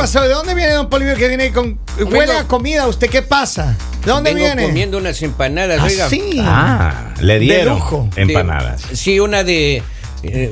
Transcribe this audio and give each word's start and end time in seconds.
Oiga, 0.00 0.12
¿qué 0.12 0.18
No. 0.18 0.20
pasó? 0.20 0.20
¿De 0.22 0.28
dónde 0.34 0.54
viene 0.54 0.72
don 0.72 0.88
Polivio 0.88 1.14
que 1.16 1.28
viene 1.28 1.52
con... 1.52 1.78
Huele 1.98 2.32
a 2.36 2.44
comida, 2.48 2.86
¿usted 2.86 3.08
qué 3.10 3.22
pasa? 3.22 3.76
¿De 4.04 4.10
dónde 4.10 4.32
Vengo 4.34 4.46
viene? 4.46 4.62
comiendo 4.64 4.98
unas 4.98 5.20
empanadas, 5.22 5.78
Ah, 5.80 5.84
oiga. 5.84 6.08
sí. 6.08 6.36
Ah, 6.40 7.14
le 7.20 7.38
dieron 7.38 7.74
lujo. 7.74 8.08
Sí. 8.14 8.20
empanadas. 8.22 8.82
Sí, 8.94 9.20
una 9.20 9.44
de. 9.44 9.82
eh, 10.22 10.50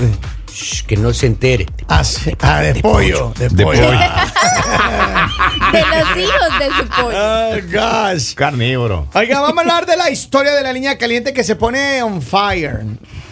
shh, 0.52 0.82
que 0.86 0.96
no 0.98 1.14
se 1.14 1.26
entere. 1.26 1.66
Ah, 1.88 2.04
sí. 2.04 2.32
Ah, 2.40 2.60
de, 2.60 2.74
pollo. 2.82 3.32
De, 3.38 3.48
De 3.48 3.64
pollo. 3.64 3.86
pollo. 3.86 3.98
De 5.72 5.80
los 5.80 6.16
hijos 6.16 6.58
de 6.58 6.66
su 6.76 6.88
pollo. 6.88 7.18
Oh, 7.18 7.54
gosh. 7.72 8.34
Carnívoro. 8.34 9.08
Oiga, 9.14 9.40
vamos 9.40 9.58
a 9.58 9.60
hablar 9.62 9.86
de 9.86 9.96
la 9.96 10.10
historia 10.10 10.52
de 10.54 10.62
la 10.62 10.72
niña 10.72 10.96
caliente 10.98 11.32
que 11.32 11.42
se 11.44 11.56
pone 11.56 12.02
on 12.02 12.20
fire. 12.22 12.84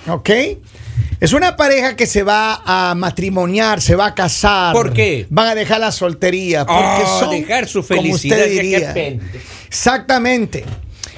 ¿Ok? 0.09 0.31
Es 1.21 1.33
una 1.33 1.57
pareja 1.57 1.97
que 1.97 2.07
se 2.07 2.23
va 2.23 2.61
a 2.65 2.95
matrimoniar, 2.95 3.81
se 3.81 3.95
va 3.97 4.07
a 4.07 4.15
casar. 4.15 4.73
¿Por 4.75 4.93
qué? 4.93 5.27
Van 5.31 5.49
a 5.49 5.55
dejar 5.55 5.81
la 5.81 5.91
soltería. 5.93 6.67
Porque 6.67 7.03
Oh, 7.05 7.21
son, 7.21 7.31
dejar 7.31 7.67
su 7.69 7.83
como 7.87 8.03
felicidad. 8.03 8.39
usted 8.39 8.51
diría. 8.51 8.79
qué 8.93 9.01
pena. 9.19 9.25
Exactamente. 9.67 10.65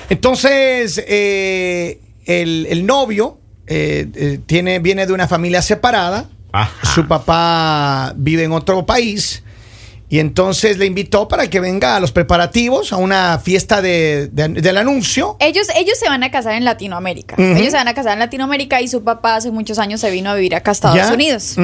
Entonces, 0.09 1.03
eh, 1.07 2.01
el, 2.27 2.67
el 2.71 2.87
novio 2.87 3.39
eh, 3.67 4.07
eh, 4.15 4.41
tiene, 4.47 4.79
viene 4.79 5.07
de 5.07 5.13
una 5.13 5.27
familia 5.29 5.63
separada. 5.63 6.29
Ajá. 6.53 6.95
Su 6.95 7.07
papá 7.07 8.13
vive 8.17 8.45
en 8.45 8.53
otro 8.53 8.87
país. 8.87 9.43
Y 10.11 10.21
entonces 10.21 10.79
le 10.79 10.87
invitó 10.87 11.29
para 11.29 11.51
que 11.51 11.61
venga 11.61 11.97
a 11.97 12.01
los 12.01 12.13
preparativos, 12.13 12.93
a 12.95 12.97
una 12.97 13.39
fiesta 13.39 13.83
de, 13.83 14.29
de- 14.33 14.49
del 14.49 14.79
anuncio. 14.79 15.37
Ellos, 15.39 15.67
ellos 15.77 15.99
se 15.99 16.09
van 16.09 16.23
a 16.23 16.31
casar 16.31 16.55
en 16.55 16.65
Latinoamérica. 16.65 17.37
Ellos 17.39 17.71
se 17.73 17.77
van 17.77 17.89
a 17.89 17.95
casar 17.95 18.15
en 18.15 18.21
Latinoamérica 18.21 18.81
y 18.81 18.89
su 18.89 19.05
papá 19.05 19.37
hace 19.37 19.51
muchos 19.51 19.79
años 19.79 20.01
se 20.01 20.11
vino 20.11 20.31
a 20.31 20.35
vivir 20.35 20.55
acá 20.55 20.71
a 20.71 20.73
Estados 20.73 20.97
¿Ya? 20.97 21.13
Unidos. 21.13 21.57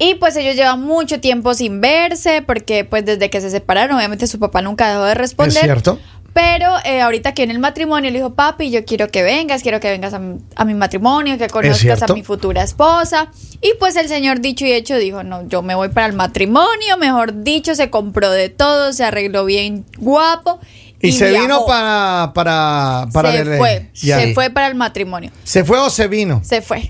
Y 0.00 0.14
pues 0.14 0.36
ellos 0.36 0.54
llevan 0.54 0.80
mucho 0.80 1.18
tiempo 1.20 1.54
sin 1.54 1.80
verse 1.80 2.40
porque 2.46 2.84
pues 2.84 3.04
desde 3.04 3.30
que 3.30 3.40
se 3.40 3.50
separaron 3.50 3.96
obviamente 3.96 4.28
su 4.28 4.38
papá 4.38 4.62
nunca 4.62 4.88
dejó 4.90 5.02
de 5.04 5.14
responder. 5.14 5.56
Es 5.56 5.60
cierto. 5.64 5.98
Pero 6.38 6.76
eh, 6.84 7.00
ahorita 7.00 7.34
que 7.34 7.42
en 7.42 7.50
el 7.50 7.58
matrimonio 7.58 8.12
le 8.12 8.18
dijo, 8.18 8.32
papi, 8.32 8.70
yo 8.70 8.84
quiero 8.84 9.08
que 9.10 9.24
vengas, 9.24 9.60
quiero 9.60 9.80
que 9.80 9.90
vengas 9.90 10.14
a 10.14 10.20
mi, 10.20 10.38
a 10.54 10.64
mi 10.64 10.72
matrimonio, 10.74 11.36
que 11.36 11.48
conozcas 11.48 12.00
a 12.00 12.14
mi 12.14 12.22
futura 12.22 12.62
esposa. 12.62 13.32
Y 13.60 13.72
pues 13.80 13.96
el 13.96 14.06
señor 14.06 14.38
dicho 14.38 14.64
y 14.64 14.70
hecho 14.70 14.96
dijo, 14.98 15.24
no, 15.24 15.48
yo 15.48 15.62
me 15.62 15.74
voy 15.74 15.88
para 15.88 16.06
el 16.06 16.12
matrimonio, 16.12 16.96
mejor 16.96 17.42
dicho, 17.42 17.74
se 17.74 17.90
compró 17.90 18.30
de 18.30 18.50
todo, 18.50 18.92
se 18.92 19.02
arregló 19.02 19.46
bien 19.46 19.84
guapo. 19.96 20.60
Y, 21.00 21.10
se 21.10 21.30
viajó. 21.30 21.44
vino 21.44 21.66
para, 21.66 22.30
para, 22.32 23.08
para 23.12 23.32
se 23.32 23.56
fue, 23.56 23.90
Ya. 23.94 24.20
se 24.20 24.32
fue 24.32 24.50
para 24.50 24.68
el 24.68 24.76
matrimonio. 24.76 25.32
¿Se 25.42 25.64
fue 25.64 25.80
o 25.80 25.90
se 25.90 26.06
vino? 26.06 26.40
Se 26.44 26.62
fue. 26.62 26.88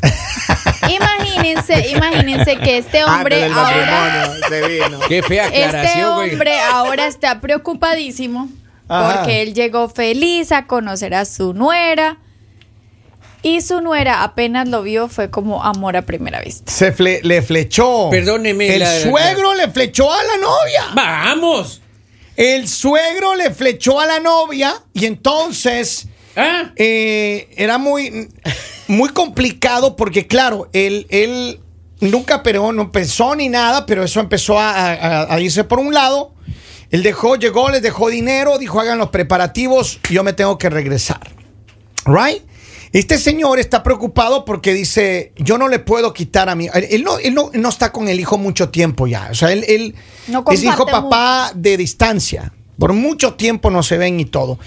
imagínense, 0.90 1.88
imagínense 1.88 2.58
que 2.58 2.76
este 2.76 3.02
hombre 3.02 3.44
ahora, 3.46 4.28
matrimonio, 4.28 4.46
se 4.46 4.68
vino. 4.68 5.00
Qué 5.08 5.22
fea 5.22 5.46
este 5.46 5.64
aclaración, 5.64 6.14
güey. 6.16 6.32
hombre 6.32 6.60
ahora 6.60 7.06
está 7.06 7.40
preocupadísimo 7.40 8.50
Ajá. 8.88 9.16
porque 9.18 9.42
él 9.42 9.54
llegó 9.54 9.88
feliz 9.88 10.50
a 10.52 10.66
conocer 10.66 11.14
a 11.14 11.24
su 11.24 11.52
nuera 11.54 12.18
y 13.42 13.60
su 13.60 13.80
nuera 13.80 14.22
apenas 14.24 14.68
lo 14.68 14.82
vio 14.82 15.08
fue 15.08 15.30
como 15.30 15.62
amor 15.62 15.96
a 15.96 16.02
primera 16.02 16.40
vista. 16.40 16.70
Se 16.72 16.94
fle- 16.94 17.20
le 17.22 17.40
flechó. 17.42 18.08
Perdóneme, 18.10 18.74
El 18.74 18.80
la- 18.80 19.00
suegro 19.00 19.54
le 19.54 19.68
flechó 19.68 20.12
a 20.12 20.16
la 20.22 20.36
novia. 20.38 20.84
¡Vamos! 20.94 21.80
El 22.36 22.68
suegro 22.68 23.34
le 23.34 23.50
flechó 23.50 24.00
a 24.00 24.06
la 24.06 24.20
novia 24.20 24.74
y 24.94 25.06
entonces 25.06 26.06
¿Ah? 26.36 26.70
eh, 26.76 27.48
era 27.56 27.78
muy, 27.78 28.28
muy 28.88 29.08
complicado 29.10 29.96
porque, 29.96 30.26
claro, 30.26 30.68
él, 30.72 31.06
él 31.10 31.60
nunca 32.00 32.42
pero 32.44 32.72
no 32.72 32.90
pensó 32.92 33.34
ni 33.34 33.48
nada, 33.48 33.86
pero 33.86 34.04
eso 34.04 34.20
empezó 34.20 34.58
a, 34.58 34.70
a- 34.92 35.34
a 35.34 35.40
irse 35.40 35.64
por 35.64 35.78
un 35.80 35.92
lado. 35.94 36.32
Él 36.90 37.02
dejó, 37.02 37.36
llegó, 37.36 37.70
les 37.70 37.82
dejó 37.82 38.08
dinero, 38.08 38.58
dijo 38.58 38.80
hagan 38.80 38.98
los 38.98 39.10
preparativos, 39.10 40.00
yo 40.10 40.24
me 40.24 40.32
tengo 40.32 40.56
que 40.58 40.70
regresar. 40.70 41.20
Right? 42.06 42.42
Este 42.92 43.18
señor 43.18 43.58
está 43.58 43.82
preocupado 43.82 44.44
porque 44.44 44.72
dice, 44.72 45.32
yo 45.36 45.58
no 45.58 45.68
le 45.68 45.78
puedo 45.78 46.14
quitar 46.14 46.48
a 46.48 46.54
mi... 46.54 46.68
Él 46.72 47.04
no, 47.04 47.18
él 47.18 47.34
no, 47.34 47.50
no 47.52 47.68
está 47.68 47.92
con 47.92 48.08
el 48.08 48.18
hijo 48.18 48.38
mucho 48.38 48.70
tiempo 48.70 49.06
ya. 49.06 49.28
O 49.30 49.34
sea, 49.34 49.52
él, 49.52 49.64
él 49.68 49.94
No 50.26 50.42
es 50.50 50.64
hijo 50.64 50.86
papá 50.86 51.52
de 51.54 51.76
distancia. 51.76 52.52
Por 52.78 52.94
mucho 52.94 53.34
tiempo 53.34 53.70
no 53.70 53.82
se 53.82 53.98
ven 53.98 54.20
y 54.20 54.24
todo. 54.24 54.58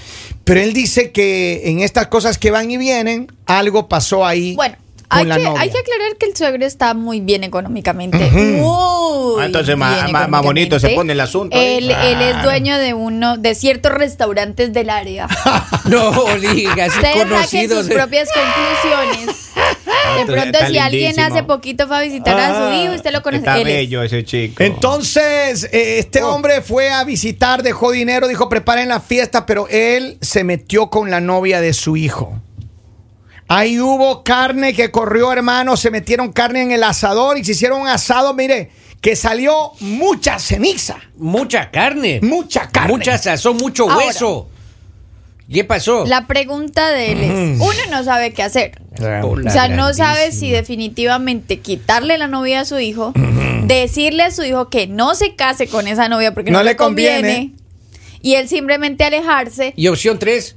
Pero 0.43 0.59
él 0.59 0.73
dice 0.73 1.11
que 1.11 1.69
en 1.69 1.79
estas 1.79 2.07
cosas 2.07 2.37
que 2.37 2.51
van 2.51 2.69
y 2.69 2.77
vienen, 2.77 3.31
algo 3.45 3.87
pasó 3.87 4.25
ahí 4.25 4.55
Bueno, 4.55 4.75
hay 5.19 5.25
la 5.25 5.37
que, 5.37 5.43
novia. 5.43 5.61
hay 5.61 5.69
que 5.69 5.77
aclarar 5.79 6.15
que 6.17 6.25
el 6.27 6.35
suegro 6.35 6.65
está 6.65 6.93
muy 6.93 7.19
bien 7.21 7.43
económicamente. 7.43 8.29
Muy 8.31 9.41
Ah, 9.41 9.45
entonces 9.45 9.77
más- 9.77 10.01
bien 10.03 10.11
más- 10.11 10.29
más 10.29 10.41
bonito 10.43 10.79
se 10.79 10.89
pone 10.89 11.13
el 11.13 11.19
asunto. 11.19 11.55
Él, 11.59 11.91
ahí. 11.91 12.11
él 12.13 12.21
es 12.21 12.43
dueño 12.43 12.77
de 12.77 12.93
uno 12.93 13.37
de 13.37 13.55
ciertos 13.55 13.91
restaurantes 13.91 14.73
del 14.73 14.89
área. 14.89 15.27
No 15.85 16.11
digas, 16.37 16.93
conocidos. 17.13 17.85
sus 17.85 17.93
propias 17.93 18.29
conclusiones. 18.31 19.35
De 20.17 20.25
pronto, 20.25 20.43
está 20.57 20.67
si 20.67 20.77
alguien 20.77 21.07
lindísimo. 21.15 21.35
hace 21.35 21.43
poquito 21.43 21.87
fue 21.87 21.97
a 21.97 22.01
visitar 22.01 22.39
a 22.39 22.53
su 22.69 22.83
hijo, 22.83 22.93
usted 22.93 23.11
lo 23.11 23.21
conoce. 23.21 23.39
Está 23.39 23.57
Él 23.57 23.63
bello 23.65 24.03
ese 24.03 24.23
chico. 24.23 24.63
Entonces, 24.63 25.63
eh, 25.71 25.97
este 25.99 26.21
hombre 26.23 26.61
fue 26.61 26.89
a 26.91 27.03
visitar, 27.03 27.63
dejó 27.63 27.91
dinero, 27.91 28.27
dijo 28.27 28.47
preparen 28.47 28.89
la 28.89 28.99
fiesta, 28.99 29.45
pero 29.45 29.67
él 29.69 30.17
se 30.21 30.43
metió 30.43 30.89
con 30.89 31.09
la 31.09 31.19
novia 31.19 31.61
de 31.61 31.73
su 31.73 31.97
hijo. 31.97 32.39
Ahí 33.53 33.79
hubo 33.81 34.23
carne 34.23 34.73
que 34.73 34.91
corrió, 34.91 35.33
hermano, 35.33 35.75
se 35.75 35.91
metieron 35.91 36.31
carne 36.31 36.61
en 36.61 36.71
el 36.71 36.83
asador 36.83 37.37
y 37.37 37.43
se 37.43 37.51
hicieron 37.51 37.81
un 37.81 37.87
asado, 37.89 38.33
mire, 38.33 38.69
que 39.01 39.17
salió 39.17 39.71
mucha 39.81 40.39
ceniza, 40.39 40.97
Mucha 41.17 41.69
carne. 41.69 42.19
mucha 42.23 42.69
carne. 42.69 42.93
Mucha 42.93 43.17
sazón, 43.17 43.57
mucho 43.57 43.89
Ahora. 43.91 44.05
hueso. 44.05 44.47
¿Qué 45.51 45.65
pasó? 45.65 46.05
La 46.05 46.27
pregunta 46.27 46.91
de 46.91 47.11
él 47.11 47.21
es, 47.23 47.59
uno 47.59 47.73
no 47.97 48.05
sabe 48.05 48.31
qué 48.31 48.41
hacer. 48.41 48.79
Hola, 49.21 49.49
O 49.49 49.51
sea, 49.53 49.67
no 49.67 49.93
sabe 49.93 50.31
si 50.31 50.49
definitivamente 50.49 51.59
quitarle 51.59 52.17
la 52.17 52.27
novia 52.27 52.61
a 52.61 52.65
su 52.65 52.79
hijo, 52.79 53.11
decirle 53.65 54.23
a 54.23 54.31
su 54.31 54.43
hijo 54.45 54.69
que 54.69 54.87
no 54.87 55.13
se 55.13 55.35
case 55.35 55.67
con 55.67 55.89
esa 55.89 56.07
novia 56.07 56.33
porque 56.33 56.51
no, 56.51 56.59
No 56.59 56.63
le 56.63 56.77
conviene. 56.77 57.15
conviene, 57.17 57.51
y 58.21 58.35
él 58.35 58.47
simplemente 58.47 59.03
alejarse. 59.03 59.73
Y 59.75 59.87
opción 59.89 60.19
3. 60.19 60.55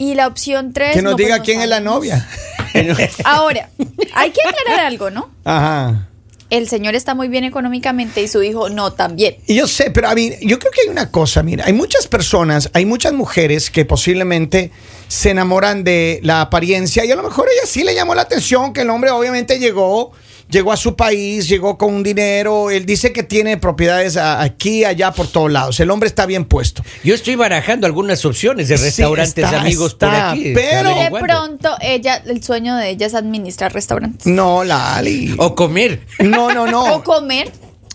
Y 0.00 0.14
la 0.14 0.28
opción 0.28 0.72
tres... 0.72 0.94
Que 0.94 1.02
nos 1.02 1.12
no, 1.12 1.16
diga 1.18 1.36
pues, 1.36 1.40
no 1.40 1.44
quién 1.44 1.60
es 1.60 1.68
la 1.68 1.80
novia. 1.80 2.26
Ahora, 3.24 3.68
hay 4.14 4.30
que 4.30 4.40
aclarar 4.48 4.86
algo, 4.86 5.10
¿no? 5.10 5.28
Ajá. 5.44 6.08
El 6.48 6.70
señor 6.70 6.94
está 6.94 7.14
muy 7.14 7.28
bien 7.28 7.44
económicamente 7.44 8.22
y 8.22 8.26
su 8.26 8.42
hijo 8.42 8.70
no 8.70 8.94
tan 8.94 9.14
bien. 9.14 9.36
Y 9.46 9.56
yo 9.56 9.66
sé, 9.66 9.90
pero 9.90 10.08
a 10.08 10.14
mí, 10.14 10.32
yo 10.40 10.58
creo 10.58 10.72
que 10.72 10.80
hay 10.80 10.88
una 10.88 11.10
cosa, 11.10 11.42
mira, 11.42 11.66
hay 11.66 11.74
muchas 11.74 12.08
personas, 12.08 12.70
hay 12.72 12.86
muchas 12.86 13.12
mujeres 13.12 13.70
que 13.70 13.84
posiblemente 13.84 14.70
se 15.06 15.32
enamoran 15.32 15.84
de 15.84 16.20
la 16.22 16.40
apariencia 16.40 17.04
y 17.04 17.12
a 17.12 17.16
lo 17.16 17.22
mejor 17.22 17.48
ella 17.52 17.66
sí 17.66 17.84
le 17.84 17.94
llamó 17.94 18.14
la 18.14 18.22
atención 18.22 18.72
que 18.72 18.80
el 18.80 18.88
hombre 18.88 19.10
obviamente 19.10 19.58
llegó, 19.58 20.12
llegó 20.50 20.72
a 20.72 20.76
su 20.76 20.96
país, 20.96 21.48
llegó 21.48 21.78
con 21.78 21.94
un 21.94 22.02
dinero, 22.02 22.70
él 22.70 22.84
dice 22.86 23.12
que 23.12 23.22
tiene 23.22 23.56
propiedades 23.56 24.16
aquí, 24.16 24.84
allá, 24.84 25.12
por 25.12 25.26
todos 25.28 25.50
lados, 25.50 25.78
el 25.80 25.90
hombre 25.90 26.08
está 26.08 26.26
bien 26.26 26.44
puesto. 26.44 26.82
Yo 27.04 27.14
estoy 27.14 27.36
barajando 27.36 27.86
algunas 27.86 28.24
opciones 28.24 28.68
de 28.68 28.76
Sí, 28.78 28.84
restaurantes 28.84 29.44
está, 29.44 29.60
amigos 29.60 29.94
por 29.94 30.10
aquí. 30.14 30.52
pero- 30.54 30.94
de 30.94 31.10
pronto, 31.20 31.76
ella, 31.80 32.22
el 32.26 32.42
sueño 32.42 32.76
de 32.76 32.90
ella 32.90 33.06
es 33.06 33.14
administrar 33.14 33.72
restaurantes. 33.72 34.26
No, 34.26 34.64
Lali. 34.64 35.34
O 35.38 35.54
comer. 35.54 36.00
No, 36.18 36.52
no, 36.52 36.66
no. 36.66 36.80
O 36.96 37.02
comer. 37.04 37.50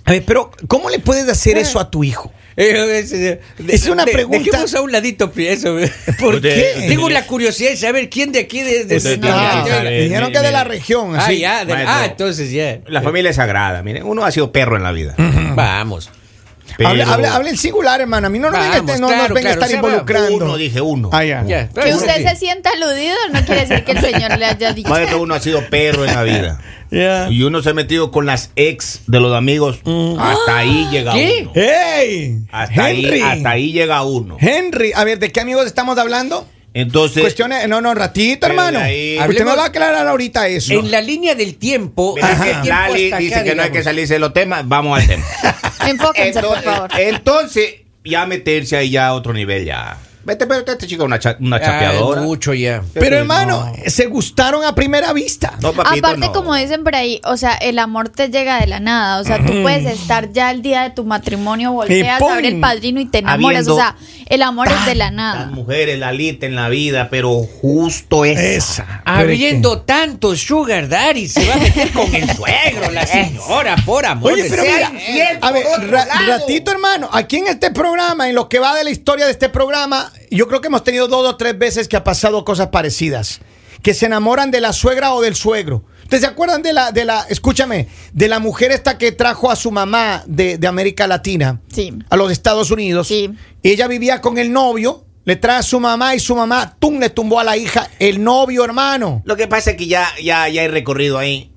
A 0.06 0.12
ver, 0.12 0.24
pero 0.24 0.52
¿cómo 0.68 0.90
le 0.90 1.00
puedes 1.00 1.28
hacer 1.28 1.58
eso 1.58 1.80
a 1.80 1.90
tu 1.90 2.04
hijo? 2.04 2.32
Eh, 2.58 3.06
es, 3.68 3.88
una 3.88 4.06
pregunta- 4.06 4.38
Dejemos 4.52 4.74
a 4.76 4.82
un 4.82 4.92
ladito 4.92 5.32
eso. 5.36 5.76
¿Por 6.20 6.42
qué? 6.42 6.86
Tengo 6.88 7.10
la 7.10 7.26
curiosidad 7.28 7.72
de 7.72 7.78
saber 7.78 8.10
quién 8.10 8.32
de 8.32 8.40
aquí 8.40 8.62
de, 8.62 8.86
de- 8.86 9.00
tiene 9.00 9.28
Ah, 9.30 9.84
dijeron 9.90 10.32
que 10.32 10.40
de 10.40 10.52
la 10.52 10.64
región. 10.64 11.16
Ah, 11.20 11.32
ya. 11.34 11.66
de- 11.66 11.74
Maestro. 11.74 11.94
ah, 11.96 12.06
entonces 12.06 12.52
ya. 12.52 12.80
La 12.88 13.02
familia 13.02 13.30
es 13.32 13.36
sagrada, 13.36 13.84
miren. 13.84 14.04
Uno 14.04 14.24
ha 14.24 14.32
sido 14.32 14.52
perro 14.52 14.78
en 14.78 14.84
la 14.84 14.92
vida. 14.94 15.16
Vamos. 15.18 16.10
Pero 16.78 16.90
Hable, 16.90 17.04
hable- 17.06 17.28
hable 17.28 17.50
en 17.52 17.58
singular, 17.58 18.02
hermano. 18.02 18.28
A 18.28 18.30
mí 18.30 18.38
no, 18.40 18.50
no, 18.50 18.58
Vamos, 18.58 18.72
venga, 18.86 18.98
no, 18.98 19.08
claro, 19.08 19.22
nos 19.24 19.30
venga 19.30 19.42
claro, 19.42 19.62
a 19.62 19.66
estar 19.66 19.72
involucrando. 19.72 20.36
Uno, 20.46 20.58
dije 20.58 20.82
uno. 20.82 21.10
Ah, 21.14 21.24
ya. 21.24 21.44
Ya. 21.46 21.70
Que 21.70 21.94
usted 21.94 22.28
se 22.28 22.36
sienta 22.36 22.72
aludido 22.72 23.16
no 23.32 23.46
quiere 23.46 23.62
decir 23.66 23.86
que 23.86 23.92
el 23.94 24.02
señor 24.02 24.38
le 24.38 24.46
haya 24.46 24.74
dicho. 24.74 24.90
Maestro, 24.90 25.22
uno 25.22 25.36
ha 25.36 25.40
sido 25.40 25.62
perro 25.70 26.04
en 26.06 26.14
la 26.14 26.24
vida. 26.24 26.60
Ya. 26.92 27.30
Y 27.30 27.44
uno 27.44 27.62
se 27.62 27.70
ha 27.72 27.74
metido 27.74 28.12
con 28.12 28.26
las 28.26 28.52
ex 28.56 29.02
de 29.08 29.20
los 29.20 29.34
amigos. 29.36 29.80
Hasta 30.20 30.58
ahí 30.58 30.88
llega 30.92 31.14
¿Qué? 31.14 31.40
uno. 31.42 31.52
¡Hey! 31.56 32.40
Hasta 32.52 32.90
Henry. 32.92 33.10
ahí, 33.12 33.22
hasta 33.22 33.50
ahí 33.50 33.72
llega 33.72 34.04
uno. 34.04 34.38
Henry, 34.40 34.92
a 34.96 35.04
ver, 35.04 35.20
¿de 35.20 35.32
qué 35.32 35.42
amigos 35.42 35.66
estamos 35.66 35.98
hablando? 35.98 36.48
Entonces, 36.74 37.22
Cuestiones, 37.24 37.68
no, 37.70 37.80
no, 37.80 37.94
ratito, 37.94 38.48
hermano. 38.48 38.80
ahí- 38.80 39.18
Usted 39.30 39.46
me 39.46 39.56
va 39.56 39.64
a 39.64 39.68
aclarar 39.68 40.06
ahorita 40.08 40.48
eso. 40.50 40.74
En 40.74 40.92
la 40.92 41.00
línea 41.00 41.34
del 41.34 41.56
tiempo. 41.56 42.16
mira 42.16 42.28
¿de 42.28 42.36
que 42.36 42.44
qué 42.44 42.52
tiempo 42.52 42.68
Lali 42.70 43.06
hasta 43.06 43.18
dice 43.20 43.36
acá, 43.36 43.44
que 43.46 43.56
no 43.56 43.64
hay 43.64 43.72
que 43.72 43.84
salirse 43.84 44.14
de 44.16 44.20
los 44.20 44.34
temas. 44.34 44.68
Vamos 44.68 45.00
al 45.00 45.08
tema. 45.08 45.24
Enfóquense, 45.88 46.42
por 46.42 46.58
entonces, 46.58 46.64
favor. 46.66 46.90
entonces, 47.00 47.74
ya 48.04 48.26
meterse 48.26 48.76
ahí 48.76 48.90
ya 48.90 49.08
a 49.08 49.14
otro 49.14 49.32
nivel 49.34 49.64
ya. 49.66 49.98
Vete, 50.26 50.48
pero 50.48 50.60
este 50.66 50.88
chico 50.88 51.04
es 51.04 51.08
una, 51.08 51.20
cha- 51.20 51.38
una 51.40 51.58
Ay, 51.58 51.62
chapeadora. 51.64 52.22
mucho 52.22 52.54
ya. 52.54 52.82
Pero 52.94 53.18
hermano, 53.18 53.72
se 53.88 54.08
gustaron 54.08 54.64
a 54.66 54.74
primera 54.74 55.14
vista. 55.14 55.54
No, 55.62 55.72
papito, 55.74 56.08
Aparte, 56.08 56.28
no. 56.28 56.34
como 56.34 56.56
dicen 56.56 56.84
por 56.84 56.96
ahí, 56.96 57.22
o 57.26 57.38
sea, 57.38 57.54
el 57.54 57.78
amor 57.80 58.10
te 58.10 58.30
llega 58.30 58.60
de 58.60 58.68
la 58.68 58.80
nada. 58.80 59.20
O 59.22 59.24
sea, 59.24 59.38
tú 59.46 59.62
puedes 59.62 59.86
estar 59.86 60.32
ya 60.34 60.50
el 60.52 60.62
día 60.62 60.82
de 60.84 60.90
tu 60.90 61.06
matrimonio, 61.06 61.72
volteas 61.74 62.22
a 62.22 62.36
ver 62.36 62.46
el 62.46 62.60
padrino 62.60 63.00
y 63.00 63.06
te 63.06 63.20
enamoras. 63.20 63.68
Habiendo 63.68 63.74
O 63.76 63.78
sea, 63.78 63.96
el 64.26 64.42
amor 64.42 64.68
es 64.68 64.86
de 64.88 64.96
la 64.96 65.06
Las 65.06 65.14
nada. 65.14 65.46
mujeres, 65.48 66.00
la 66.00 66.12
lita 66.12 66.46
en 66.48 66.56
la 66.56 66.70
vida, 66.70 67.10
pero 67.12 67.42
justo 67.62 68.26
esa. 68.26 68.42
Esa. 68.42 69.02
Habiendo 69.06 69.82
tanto 69.82 70.36
sugar 70.36 70.90
daddy, 70.90 71.28
se 71.28 71.48
va 71.48 71.54
a 71.54 71.58
meter 71.58 71.92
con 71.92 72.14
el 72.16 72.28
suegro, 72.36 72.90
la 72.92 73.06
señora, 73.06 73.76
por 73.86 74.06
amor 74.06 74.34
Oye, 74.34 74.46
pero 74.50 74.64
mira, 74.64 74.92
a 75.42 75.52
ver, 75.52 75.66
ra- 75.92 76.08
ratito 76.28 76.72
hermano, 76.72 77.10
aquí 77.12 77.38
en 77.38 77.48
este 77.48 77.70
programa, 77.72 78.28
en 78.30 78.36
lo 78.36 78.50
que 78.50 78.58
va 78.60 78.76
de 78.76 78.84
la 78.84 78.90
historia 78.90 79.26
de 79.26 79.32
este 79.32 79.50
programa, 79.50 80.12
yo 80.32 80.48
creo 80.48 80.62
que 80.62 80.68
hemos 80.68 80.84
tenido 80.84 81.08
dos 81.08 81.28
o 81.28 81.36
tres 81.38 81.58
veces 81.58 81.88
que 81.88 81.98
ha 81.98 82.04
pasado 82.04 82.44
cosas 82.46 82.68
parecidas, 82.68 83.42
que 83.82 83.94
se 83.94 84.06
enamoran 84.08 84.52
de 84.52 84.62
la 84.62 84.74
suegra 84.74 85.14
o 85.14 85.22
del 85.22 85.36
suegro. 85.36 85.84
¿Ustedes 86.04 86.22
se 86.22 86.28
acuerdan 86.28 86.62
de 86.62 86.74
la, 86.74 86.92
de 86.92 87.04
la, 87.06 87.26
escúchame, 87.30 87.88
de 88.14 88.28
la 88.28 88.40
mujer 88.40 88.72
esta 88.72 88.98
que 88.98 89.12
trajo 89.12 89.50
a 89.50 89.56
su 89.56 89.72
mamá 89.72 90.24
de, 90.28 90.58
de 90.58 90.68
América 90.68 91.08
Latina 91.08 91.62
Sí. 91.74 91.94
a 92.10 92.16
los 92.16 92.32
Estados 92.32 92.70
Unidos? 92.72 93.08
Sí. 93.08 93.32
Ella 93.64 93.88
vivía 93.88 94.22
con 94.22 94.38
el 94.38 94.52
novio, 94.52 95.06
le 95.24 95.36
trae 95.36 95.58
a 95.58 95.64
su 95.64 95.80
mamá 95.80 96.14
y 96.14 96.20
su 96.20 96.36
mamá, 96.36 96.76
tum, 96.80 97.00
le 97.00 97.10
tumbó 97.10 97.40
a 97.40 97.44
la 97.44 97.58
hija, 97.58 97.90
el 97.98 98.24
novio, 98.24 98.64
hermano. 98.64 99.24
Lo 99.26 99.36
que 99.36 99.48
pasa 99.48 99.72
es 99.72 99.78
que 99.78 99.88
ya, 99.88 100.08
ya, 100.24 100.48
ya 100.48 100.62
hay 100.62 100.68
recorrido 100.68 101.18
ahí. 101.18 101.52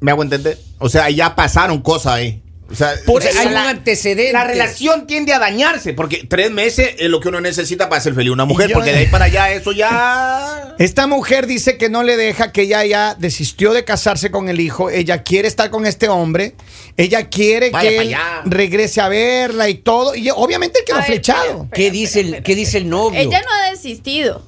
¿Me 0.00 0.10
hago 0.12 0.22
entender? 0.22 0.58
O 0.78 0.88
sea, 0.88 1.10
ya 1.10 1.34
pasaron 1.34 1.82
cosas 1.82 2.14
ahí. 2.14 2.42
O 2.70 2.74
sea, 2.74 2.92
Por 3.06 3.20
o 3.20 3.22
sea, 3.22 3.30
eso- 3.30 3.40
Hay 3.40 3.46
un 3.48 3.56
antecedente. 3.56 4.32
La 4.32 4.44
relación 4.44 5.06
tiende 5.06 5.32
a 5.32 5.38
dañarse 5.38 5.94
porque 5.94 6.26
tres 6.28 6.50
meses 6.50 6.90
es 6.98 7.08
lo 7.08 7.18
que 7.20 7.28
uno 7.28 7.40
necesita 7.40 7.88
para 7.88 8.00
ser 8.02 8.14
feliz 8.14 8.30
una 8.30 8.44
mujer, 8.44 8.68
yo- 8.68 8.74
porque 8.74 8.92
de 8.92 8.98
ahí 8.98 9.06
para 9.06 9.24
allá 9.24 9.50
eso 9.52 9.72
ya. 9.72 10.74
Esta 10.78 11.06
mujer 11.06 11.46
dice 11.46 11.78
que 11.78 11.88
no 11.88 12.02
le 12.02 12.16
deja, 12.16 12.52
que 12.52 12.62
ella 12.62 12.84
ya 12.84 13.14
desistió 13.18 13.72
de 13.72 13.84
casarse 13.84 14.30
con 14.30 14.48
el 14.50 14.60
hijo, 14.60 14.90
ella 14.90 15.22
quiere 15.22 15.48
estar 15.48 15.70
con 15.70 15.86
este 15.86 16.08
hombre, 16.08 16.54
ella 16.96 17.28
quiere 17.28 17.70
Vaya 17.70 17.88
que 17.88 17.98
él 17.98 18.16
regrese 18.44 19.00
a 19.00 19.08
verla 19.08 19.68
y 19.70 19.74
todo, 19.74 20.14
y 20.14 20.28
obviamente 20.30 20.80
él 20.80 20.84
quedó 20.84 20.96
ver, 20.98 21.06
flechado. 21.06 21.48
espera, 21.64 21.68
¿Qué 21.72 21.90
dice 21.90 22.20
el, 22.20 22.42
qué 22.42 22.54
dice 22.54 22.78
el 22.78 22.88
novio? 22.90 23.18
Ella 23.18 23.40
no 23.40 23.52
ha 23.52 23.70
desistido. 23.70 24.47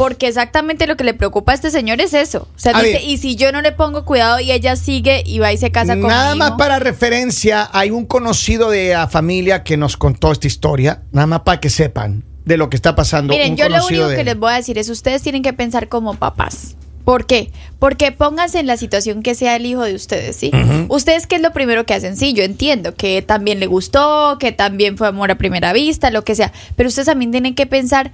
Porque 0.00 0.28
exactamente 0.28 0.86
lo 0.86 0.96
que 0.96 1.04
le 1.04 1.12
preocupa 1.12 1.52
a 1.52 1.54
este 1.54 1.70
señor 1.70 2.00
es 2.00 2.14
eso. 2.14 2.48
O 2.56 2.58
sea, 2.58 2.72
dice, 2.80 3.02
y 3.02 3.18
si 3.18 3.36
yo 3.36 3.52
no 3.52 3.60
le 3.60 3.70
pongo 3.70 4.06
cuidado 4.06 4.40
y 4.40 4.50
ella 4.50 4.74
sigue 4.74 5.22
y 5.26 5.40
va 5.40 5.52
y 5.52 5.58
se 5.58 5.70
casa 5.70 5.92
conmigo. 5.92 6.08
Nada 6.08 6.34
más 6.36 6.52
para 6.52 6.78
referencia, 6.78 7.68
hay 7.70 7.90
un 7.90 8.06
conocido 8.06 8.70
de 8.70 8.94
la 8.94 9.08
familia 9.08 9.62
que 9.62 9.76
nos 9.76 9.98
contó 9.98 10.32
esta 10.32 10.46
historia, 10.46 11.02
nada 11.12 11.26
más 11.26 11.40
para 11.40 11.60
que 11.60 11.68
sepan 11.68 12.24
de 12.46 12.56
lo 12.56 12.70
que 12.70 12.76
está 12.76 12.96
pasando. 12.96 13.34
Miren, 13.34 13.50
un 13.50 13.56
yo 13.58 13.68
lo 13.68 13.84
único 13.84 14.08
que 14.08 14.24
les 14.24 14.38
voy 14.38 14.54
a 14.54 14.56
decir 14.56 14.78
es 14.78 14.88
ustedes 14.88 15.20
tienen 15.20 15.42
que 15.42 15.52
pensar 15.52 15.90
como 15.90 16.14
papás. 16.14 16.76
¿Por 17.04 17.26
qué? 17.26 17.50
Porque 17.78 18.10
pónganse 18.10 18.58
en 18.58 18.66
la 18.66 18.78
situación 18.78 19.22
que 19.22 19.34
sea 19.34 19.56
el 19.56 19.66
hijo 19.66 19.82
de 19.82 19.94
ustedes, 19.94 20.34
¿sí? 20.34 20.50
Ustedes, 20.88 21.26
¿qué 21.26 21.36
es 21.36 21.42
lo 21.42 21.52
primero 21.52 21.84
que 21.84 21.92
hacen? 21.92 22.16
Sí, 22.16 22.32
yo 22.32 22.42
entiendo 22.42 22.94
que 22.94 23.20
también 23.20 23.60
le 23.60 23.66
gustó, 23.66 24.38
que 24.38 24.52
también 24.52 24.96
fue 24.96 25.08
amor 25.08 25.30
a 25.30 25.36
primera 25.36 25.74
vista, 25.74 26.10
lo 26.10 26.24
que 26.24 26.34
sea. 26.34 26.52
Pero 26.76 26.88
ustedes 26.88 27.06
también 27.06 27.32
tienen 27.32 27.54
que 27.54 27.66
pensar 27.66 28.12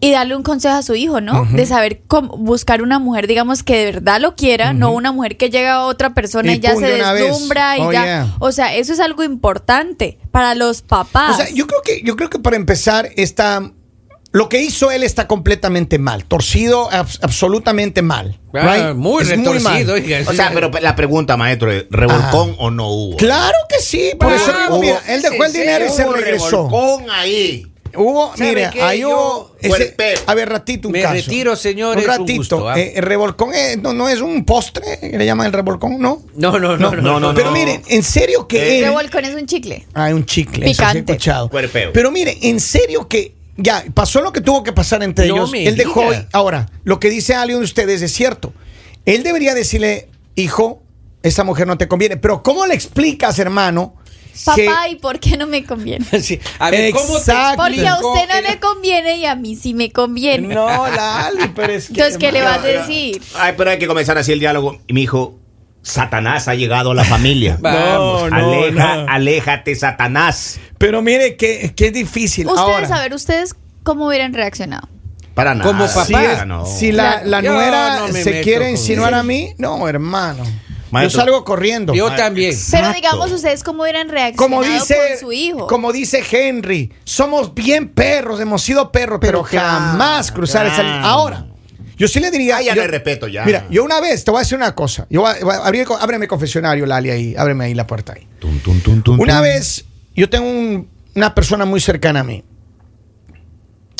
y 0.00 0.12
darle 0.12 0.36
un 0.36 0.42
consejo 0.44 0.76
a 0.76 0.82
su 0.82 0.94
hijo, 0.94 1.20
¿no? 1.20 1.44
De 1.46 1.66
saber 1.66 2.00
cómo 2.06 2.36
buscar 2.36 2.82
una 2.82 2.98
mujer, 3.00 3.26
digamos, 3.26 3.62
que 3.64 3.76
de 3.78 3.84
verdad 3.86 4.20
lo 4.20 4.36
quiera, 4.36 4.72
no 4.72 4.92
una 4.92 5.10
mujer 5.10 5.36
que 5.36 5.50
llega 5.50 5.74
a 5.74 5.84
otra 5.86 6.14
persona 6.14 6.52
Y 6.52 6.56
y, 6.56 6.60
ya 6.60 6.76
se 6.76 6.86
deslumbra 6.86 7.78
y 7.78 7.80
Oh, 7.80 7.92
ya. 7.92 8.04
yeah. 8.04 8.34
O 8.38 8.52
sea, 8.52 8.74
eso 8.76 8.92
es 8.92 9.00
algo 9.00 9.24
importante 9.24 10.18
para 10.30 10.54
los 10.54 10.82
papás. 10.82 11.34
O 11.34 11.36
sea, 11.38 11.50
yo 11.50 11.66
creo 11.66 11.82
que, 11.82 12.00
yo 12.02 12.14
creo 12.14 12.30
que 12.30 12.38
para 12.38 12.54
empezar, 12.54 13.08
está, 13.16 13.72
lo 14.30 14.48
que 14.48 14.62
hizo 14.62 14.90
él 14.92 15.02
está 15.02 15.26
completamente 15.26 15.98
mal, 15.98 16.24
torcido, 16.26 16.88
abs- 16.90 17.18
absolutamente 17.22 18.00
mal. 18.02 18.38
Ah, 18.54 18.76
right? 18.90 18.94
muy 18.96 19.22
Es 19.22 19.30
retorcido, 19.30 19.60
mal. 19.68 19.90
oiga. 19.90 20.18
O 20.28 20.32
sea, 20.32 20.50
pero 20.54 20.70
la 20.80 20.94
pregunta, 20.94 21.36
maestro, 21.36 21.72
¿es 21.72 21.86
¿revolcón 21.90 22.54
o 22.58 22.70
no 22.70 22.88
hubo? 22.88 23.16
Claro 23.16 23.56
que 23.68 23.82
sí, 23.82 24.12
por 24.18 24.32
Ah, 24.32 24.36
eso 24.36 24.78
mira, 24.80 25.00
él 25.08 25.22
dejó 25.22 25.44
el 25.44 25.50
sí, 25.50 25.58
dinero 25.58 25.86
y 25.86 25.88
se 25.88 26.06
regresó. 26.06 26.68
revolcón 26.68 27.10
ahí. 27.10 27.66
Hubo, 27.96 28.36
¿Sabe 28.36 28.50
mire, 28.50 28.70
qué? 28.72 28.82
ahí 28.82 29.00
Yo- 29.00 29.10
hubo. 29.10 29.56
ese- 29.60 29.94
a 30.26 30.34
ver, 30.34 30.48
ratito, 30.48 30.88
un 30.88 30.92
Me 30.92 31.02
caso. 31.02 31.14
retiro, 31.14 31.56
señor, 31.56 31.96
Un 31.98 32.04
ratito. 32.04 32.36
gusto, 32.38 32.68
¿ah? 32.68 32.78
eh, 32.78 32.92
el 32.96 33.02
revolcón 33.02 33.50
no, 33.82 33.92
no 33.92 34.08
es 34.08 34.20
un 34.20 34.44
postre, 34.44 34.98
que 35.00 35.18
le 35.18 35.24
llaman 35.26 35.46
el 35.46 35.52
revolcón, 35.52 35.98
¿no? 35.98 36.22
No, 36.36 36.58
no, 36.58 36.76
no, 36.76 36.90
no. 36.90 37.00
no, 37.02 37.20
no, 37.20 37.34
Pero 37.34 37.50
miren, 37.52 37.82
en 37.88 38.02
serio 38.02 38.46
que 38.48 38.58
Eh, 38.58 38.78
él. 38.80 38.84
Revolcón 38.86 39.24
es 39.24 39.34
un 39.34 39.46
chicle. 39.46 39.86
Hay 39.94 40.12
un 40.12 40.24
chicle. 40.26 40.64
Picante. 40.66 40.98
escuchado. 41.12 41.48
Cuerpeo. 41.48 41.92
Pero 41.92 42.10
mire, 42.10 42.36
en 42.42 42.60
serio 42.60 43.08
que 43.08 43.34
ya 43.56 43.84
pasó 43.94 44.20
lo 44.20 44.32
que 44.32 44.40
tuvo 44.40 44.62
que 44.62 44.72
pasar 44.72 45.02
entre 45.02 45.26
No 45.28 45.34
ellos. 45.36 45.50
me 45.50 45.66
Él 45.66 45.76
dejó. 45.76 46.02
diga. 46.02 46.28
Ahora, 46.32 46.70
lo 46.84 47.00
que 47.00 47.10
dice 47.10 47.34
alguien 47.34 47.58
de 47.58 47.64
ustedes 47.64 48.02
es 48.02 48.12
cierto. 48.12 48.52
Él 49.04 49.22
debería 49.22 49.54
decirle, 49.54 50.08
hijo, 50.36 50.82
esa 51.22 51.42
mujer 51.42 51.66
no 51.66 51.76
te 51.76 51.88
conviene. 51.88 52.16
Pero 52.16 52.42
¿cómo 52.42 52.66
le 52.66 52.74
explicas, 52.74 53.38
hermano? 53.40 53.96
Que- 54.54 54.66
Papá, 54.66 54.88
¿y 54.88 54.96
por 54.96 55.18
qué 55.20 55.36
no 55.36 55.46
me 55.46 55.64
conviene? 55.64 56.04
Sí. 56.20 56.38
A 56.58 56.70
ver, 56.70 56.92
¿cómo 56.92 57.18
te. 57.20 57.32
Porque 57.56 57.86
a 57.86 57.94
usted 57.96 58.28
no 58.28 58.40
le 58.48 58.58
conviene 58.60 59.16
y 59.18 59.26
a 59.26 59.34
mí 59.34 59.56
sí 59.56 59.74
me 59.74 59.90
conviene. 59.90 60.54
No, 60.54 60.66
Lali, 60.88 61.50
pero 61.54 61.72
es 61.72 61.86
que. 61.86 61.92
Entonces, 61.94 62.18
¿qué 62.18 62.32
le 62.32 62.42
vas 62.42 62.58
a 62.58 62.66
decir? 62.66 63.20
Ay, 63.38 63.54
pero 63.56 63.70
hay 63.70 63.78
que 63.78 63.86
comenzar 63.86 64.16
así 64.18 64.32
el 64.32 64.40
diálogo. 64.40 64.80
Y 64.86 64.92
mi 64.92 65.02
hijo, 65.02 65.36
Satanás 65.82 66.48
ha 66.48 66.54
llegado 66.54 66.90
a 66.90 66.94
la 66.94 67.04
familia. 67.04 67.56
Vamos. 67.60 68.30
No, 68.30 68.36
Aleja, 68.36 68.96
no. 68.96 69.06
aléjate, 69.12 69.74
Satanás. 69.74 70.58
Pero 70.78 71.02
mire 71.02 71.36
que, 71.36 71.72
que 71.74 71.86
es 71.88 71.92
difícil. 71.92 72.46
Ustedes, 72.46 72.60
Ahora, 72.60 72.96
a 72.96 73.00
ver, 73.00 73.14
¿ustedes 73.14 73.54
cómo 73.82 74.06
hubieran 74.08 74.34
reaccionado? 74.34 74.88
Para 75.34 75.54
nada. 75.54 75.70
Como 75.70 75.86
papá. 75.86 76.04
si, 76.04 76.14
es- 76.14 76.46
no. 76.46 76.66
si 76.66 76.92
la, 76.92 77.22
la 77.24 77.40
nuera 77.42 78.08
se 78.12 78.40
quiere 78.42 78.70
insinuar 78.70 79.14
a 79.14 79.22
mí, 79.22 79.50
no, 79.58 79.88
hermano. 79.88 80.42
Maestro. 80.90 81.20
Yo 81.20 81.24
salgo 81.24 81.44
corriendo. 81.44 81.94
Yo 81.94 82.10
también. 82.14 82.50
Pero 82.50 82.58
Exacto. 82.86 82.94
digamos, 82.94 83.32
¿ustedes 83.32 83.62
cómo 83.62 83.82
hubieran 83.82 84.08
reaccionado 84.08 84.36
como 84.60 84.62
dice, 84.62 84.96
con 85.10 85.18
su 85.20 85.32
hijo? 85.32 85.66
como 85.66 85.92
dice 85.92 86.22
Henry, 86.30 86.92
somos 87.04 87.54
bien 87.54 87.88
perros, 87.88 88.40
hemos 88.40 88.62
sido 88.62 88.90
perros, 88.90 89.18
pero, 89.20 89.42
Pero 89.42 89.50
claro, 89.50 89.68
jamás 89.68 90.32
cruzar 90.32 90.66
esa 90.66 90.76
claro. 90.76 90.88
línea. 90.90 91.10
Ahora, 91.10 91.46
yo 91.96 92.08
sí 92.08 92.20
le 92.20 92.30
diría. 92.30 92.56
Ah, 92.58 92.62
ya 92.62 92.74
yo- 92.74 92.82
le 92.82 92.88
respeto, 92.88 93.26
ya. 93.28 93.44
Mira, 93.44 93.66
yo 93.70 93.84
una 93.84 94.00
vez 94.00 94.24
te 94.24 94.30
voy 94.30 94.38
a 94.38 94.42
decir 94.42 94.56
una 94.56 94.74
cosa. 94.74 95.06
Yo 95.10 95.22
voy 95.22 95.32
a- 95.38 95.44
voy 95.44 95.54
a 95.54 95.58
abrir- 95.66 95.86
ábreme 96.00 96.26
confesionario, 96.28 96.86
Lali, 96.86 97.10
ahí, 97.10 97.34
ábreme 97.36 97.64
ahí 97.66 97.74
la 97.74 97.86
puerta 97.86 98.12
ahí. 98.14 98.26
Tum, 98.38 98.58
tum, 98.60 98.80
tum, 98.80 99.02
tum, 99.02 99.20
Una 99.20 99.34
tum. 99.34 99.42
vez, 99.42 99.84
yo 100.14 100.28
tengo 100.30 100.48
un- 100.48 100.88
una 101.14 101.34
persona 101.34 101.64
muy 101.64 101.80
cercana 101.80 102.20
a 102.20 102.24
mí. 102.24 102.44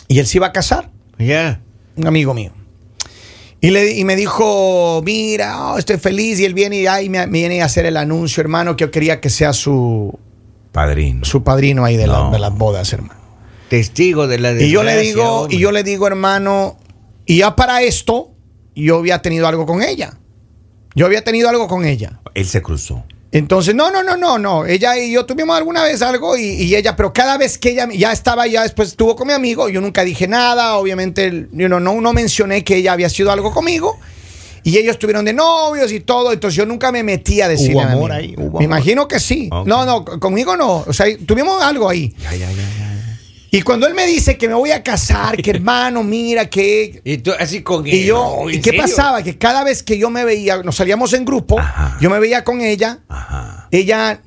Y 0.06 0.20
él 0.20 0.26
se 0.26 0.38
iba 0.38 0.46
a 0.46 0.52
casar, 0.52 0.90
Ya. 1.18 1.60
un 1.96 2.06
amigo 2.06 2.32
mío. 2.34 2.52
Y, 3.60 3.70
le, 3.70 3.92
y 3.92 4.04
me 4.04 4.14
dijo, 4.14 5.02
mira, 5.04 5.72
oh, 5.72 5.78
estoy 5.78 5.98
feliz. 5.98 6.38
Y 6.40 6.44
él 6.44 6.54
viene 6.54 6.76
y 6.80 6.86
ay, 6.86 7.08
me, 7.08 7.26
me 7.26 7.38
viene 7.40 7.60
a 7.62 7.64
hacer 7.64 7.86
el 7.86 7.96
anuncio, 7.96 8.40
hermano, 8.40 8.76
que 8.76 8.84
yo 8.84 8.90
quería 8.90 9.20
que 9.20 9.30
sea 9.30 9.52
su, 9.52 10.16
Padrino. 10.72 11.24
su 11.24 11.42
padrino 11.42 11.84
ahí 11.84 11.96
de, 11.96 12.06
la- 12.06 12.18
No. 12.18 12.30
de 12.30 12.38
las 12.38 12.54
bodas, 12.56 12.92
hermano. 12.92 13.18
Testigo 13.68 14.26
de 14.28 14.38
la 14.38 14.52
Y 14.52 14.70
yo 14.70 14.82
le 14.82 14.92
desgracia, 14.92 15.00
digo, 15.02 15.40
hombre. 15.40 15.56
y 15.56 15.58
yo 15.58 15.72
le 15.72 15.82
digo, 15.82 16.06
hermano, 16.06 16.78
y 17.26 17.38
ya 17.38 17.56
para 17.56 17.82
esto, 17.82 18.30
yo 18.76 18.98
había 18.98 19.20
tenido 19.22 19.48
algo 19.48 19.66
con 19.66 19.82
ella. 19.82 20.14
Yo 20.94 21.04
había 21.06 21.22
tenido 21.24 21.48
algo 21.48 21.66
con 21.68 21.84
ella. 21.84 22.20
Él 22.34 22.46
se 22.46 22.62
cruzó. 22.62 23.04
Entonces, 23.30 23.74
no, 23.74 23.90
no, 23.90 24.02
no, 24.02 24.16
no, 24.16 24.38
no. 24.38 24.64
Ella 24.64 24.96
y 24.96 25.12
yo 25.12 25.26
tuvimos 25.26 25.56
alguna 25.56 25.82
vez 25.82 26.00
algo 26.00 26.36
y, 26.36 26.44
y 26.44 26.74
ella, 26.74 26.96
pero 26.96 27.12
cada 27.12 27.36
vez 27.36 27.58
que 27.58 27.70
ella 27.70 27.86
ya 27.94 28.10
estaba, 28.10 28.46
ya 28.46 28.62
después 28.62 28.88
estuvo 28.88 29.14
con 29.16 29.26
mi 29.26 29.34
amigo, 29.34 29.68
yo 29.68 29.80
nunca 29.82 30.02
dije 30.02 30.26
nada, 30.26 30.76
obviamente, 30.76 31.46
you 31.52 31.66
know, 31.66 31.78
no, 31.78 32.00
no 32.00 32.12
mencioné 32.14 32.64
que 32.64 32.76
ella 32.76 32.92
había 32.92 33.10
sido 33.10 33.30
algo 33.30 33.52
conmigo. 33.52 33.98
Y 34.64 34.76
ellos 34.76 34.92
estuvieron 34.92 35.24
de 35.24 35.32
novios 35.32 35.92
y 35.92 36.00
todo, 36.00 36.32
entonces 36.32 36.56
yo 36.56 36.66
nunca 36.66 36.90
me 36.90 37.02
metí 37.02 37.40
a 37.40 37.48
decirle 37.48 37.74
¿Hubo 37.74 37.82
amor 37.82 38.12
ahí? 38.12 38.34
¿Hubo 38.36 38.44
Me 38.44 38.48
amor? 38.48 38.62
imagino 38.62 39.06
que 39.08 39.20
sí. 39.20 39.48
Ok. 39.52 39.66
No, 39.66 39.84
no, 39.86 40.04
conmigo 40.04 40.56
no. 40.56 40.84
O 40.86 40.92
sea, 40.92 41.06
tuvimos 41.26 41.62
algo 41.62 41.88
ahí. 41.88 42.14
Ya, 42.20 42.32
ya, 42.34 42.50
ya. 42.50 42.87
Y 43.50 43.62
cuando 43.62 43.86
él 43.86 43.94
me 43.94 44.06
dice 44.06 44.36
que 44.36 44.46
me 44.48 44.54
voy 44.54 44.72
a 44.72 44.82
casar, 44.82 45.36
que 45.38 45.50
hermano, 45.52 46.02
mira, 46.04 46.46
que 46.50 47.00
Y 47.04 47.18
tú 47.18 47.32
así 47.38 47.62
con 47.62 47.86
y 47.86 47.90
él, 47.90 48.04
yo, 48.06 48.42
no, 48.44 48.50
¿y 48.50 48.56
¿en 48.56 48.62
qué 48.62 48.70
serio? 48.70 48.82
pasaba? 48.82 49.22
Que 49.22 49.38
cada 49.38 49.64
vez 49.64 49.82
que 49.82 49.96
yo 49.98 50.10
me 50.10 50.24
veía, 50.24 50.62
nos 50.62 50.76
salíamos 50.76 51.12
en 51.14 51.24
grupo, 51.24 51.58
Ajá. 51.58 51.96
yo 52.00 52.10
me 52.10 52.18
veía 52.20 52.44
con 52.44 52.60
ella, 52.60 52.98
Ajá. 53.08 53.68
ella 53.70 54.20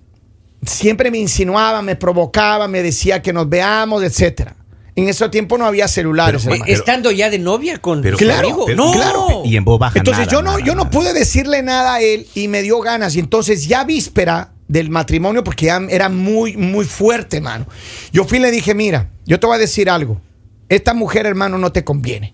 siempre 0.65 1.11
me 1.11 1.17
insinuaba, 1.17 1.81
me 1.81 1.95
provocaba, 1.95 2.67
me 2.67 2.81
decía 2.83 3.21
que 3.21 3.33
nos 3.33 3.47
veamos, 3.49 4.03
etcétera. 4.03 4.55
En 4.95 5.07
ese 5.07 5.27
tiempo 5.29 5.57
no 5.57 5.65
había 5.65 5.87
celulares, 5.87 6.41
Pero, 6.43 6.53
hermano. 6.55 6.65
pero- 6.67 6.79
Estando 6.79 7.11
ya 7.11 7.29
de 7.29 7.39
novia 7.39 7.77
con 7.79 8.01
Pero 8.01 8.17
claro, 8.17 8.47
amigo. 8.49 8.65
pero- 8.65 8.85
no, 8.85 8.91
claro. 8.91 9.41
Y 9.45 9.55
en 9.55 9.63
voz 9.63 9.79
baja. 9.79 9.97
Entonces 9.97 10.25
nada, 10.25 10.31
yo 10.31 10.41
no, 10.41 10.51
nada, 10.57 10.65
yo 10.65 10.75
no 10.75 10.89
pude 10.89 11.13
decirle 11.13 11.63
nada 11.63 11.95
a 11.95 12.01
él 12.01 12.27
y 12.35 12.47
me 12.49 12.61
dio 12.61 12.79
ganas. 12.81 13.15
Y 13.15 13.19
entonces 13.19 13.67
ya 13.67 13.85
víspera 13.85 14.51
del 14.71 14.89
matrimonio, 14.89 15.43
porque 15.43 15.65
ya 15.65 15.81
era 15.89 16.07
muy, 16.07 16.55
muy 16.55 16.85
fuerte, 16.85 17.37
hermano. 17.37 17.67
Yo 18.13 18.23
fui 18.23 18.37
y 18.37 18.41
le 18.41 18.51
dije, 18.51 18.73
mira, 18.73 19.09
yo 19.25 19.39
te 19.39 19.45
voy 19.45 19.57
a 19.57 19.59
decir 19.59 19.89
algo. 19.89 20.21
Esta 20.69 20.93
mujer, 20.93 21.25
hermano, 21.25 21.57
no 21.57 21.73
te 21.73 21.83
conviene. 21.83 22.33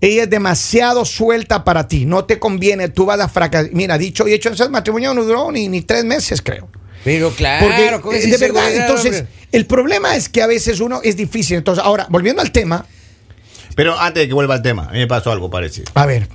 Ella 0.00 0.24
es 0.24 0.30
demasiado 0.30 1.04
suelta 1.04 1.62
para 1.64 1.86
ti. 1.86 2.04
No 2.04 2.24
te 2.24 2.38
conviene. 2.40 2.88
Tú 2.88 3.06
vas 3.06 3.20
a 3.20 3.28
fracasar. 3.28 3.70
Mira, 3.72 3.96
dicho 3.96 4.26
y 4.26 4.32
hecho, 4.32 4.50
ese 4.50 4.68
matrimonio 4.68 5.14
no 5.14 5.24
duró 5.24 5.52
ni, 5.52 5.68
ni 5.68 5.82
tres 5.82 6.04
meses, 6.04 6.42
creo. 6.42 6.68
Pero 7.04 7.30
claro, 7.30 8.00
Porque, 8.02 8.18
eh, 8.18 8.26
de 8.26 8.36
verdad, 8.38 8.74
entonces, 8.74 9.20
hombre. 9.20 9.28
el 9.52 9.66
problema 9.66 10.16
es 10.16 10.28
que 10.28 10.42
a 10.42 10.48
veces 10.48 10.80
uno 10.80 11.00
es 11.04 11.16
difícil. 11.16 11.56
Entonces, 11.58 11.84
ahora, 11.84 12.06
volviendo 12.10 12.42
al 12.42 12.50
tema, 12.50 12.84
Pero 13.76 13.96
antes 13.98 14.24
de 14.24 14.28
que 14.28 14.34
vuelva 14.34 14.54
al 14.54 14.62
tema, 14.62 14.86
a 14.88 14.92
mí 14.92 14.98
me 14.98 15.06
pasó 15.06 15.30
algo 15.30 15.48
parecido. 15.48 15.86
a 15.94 16.06
ver. 16.06 16.28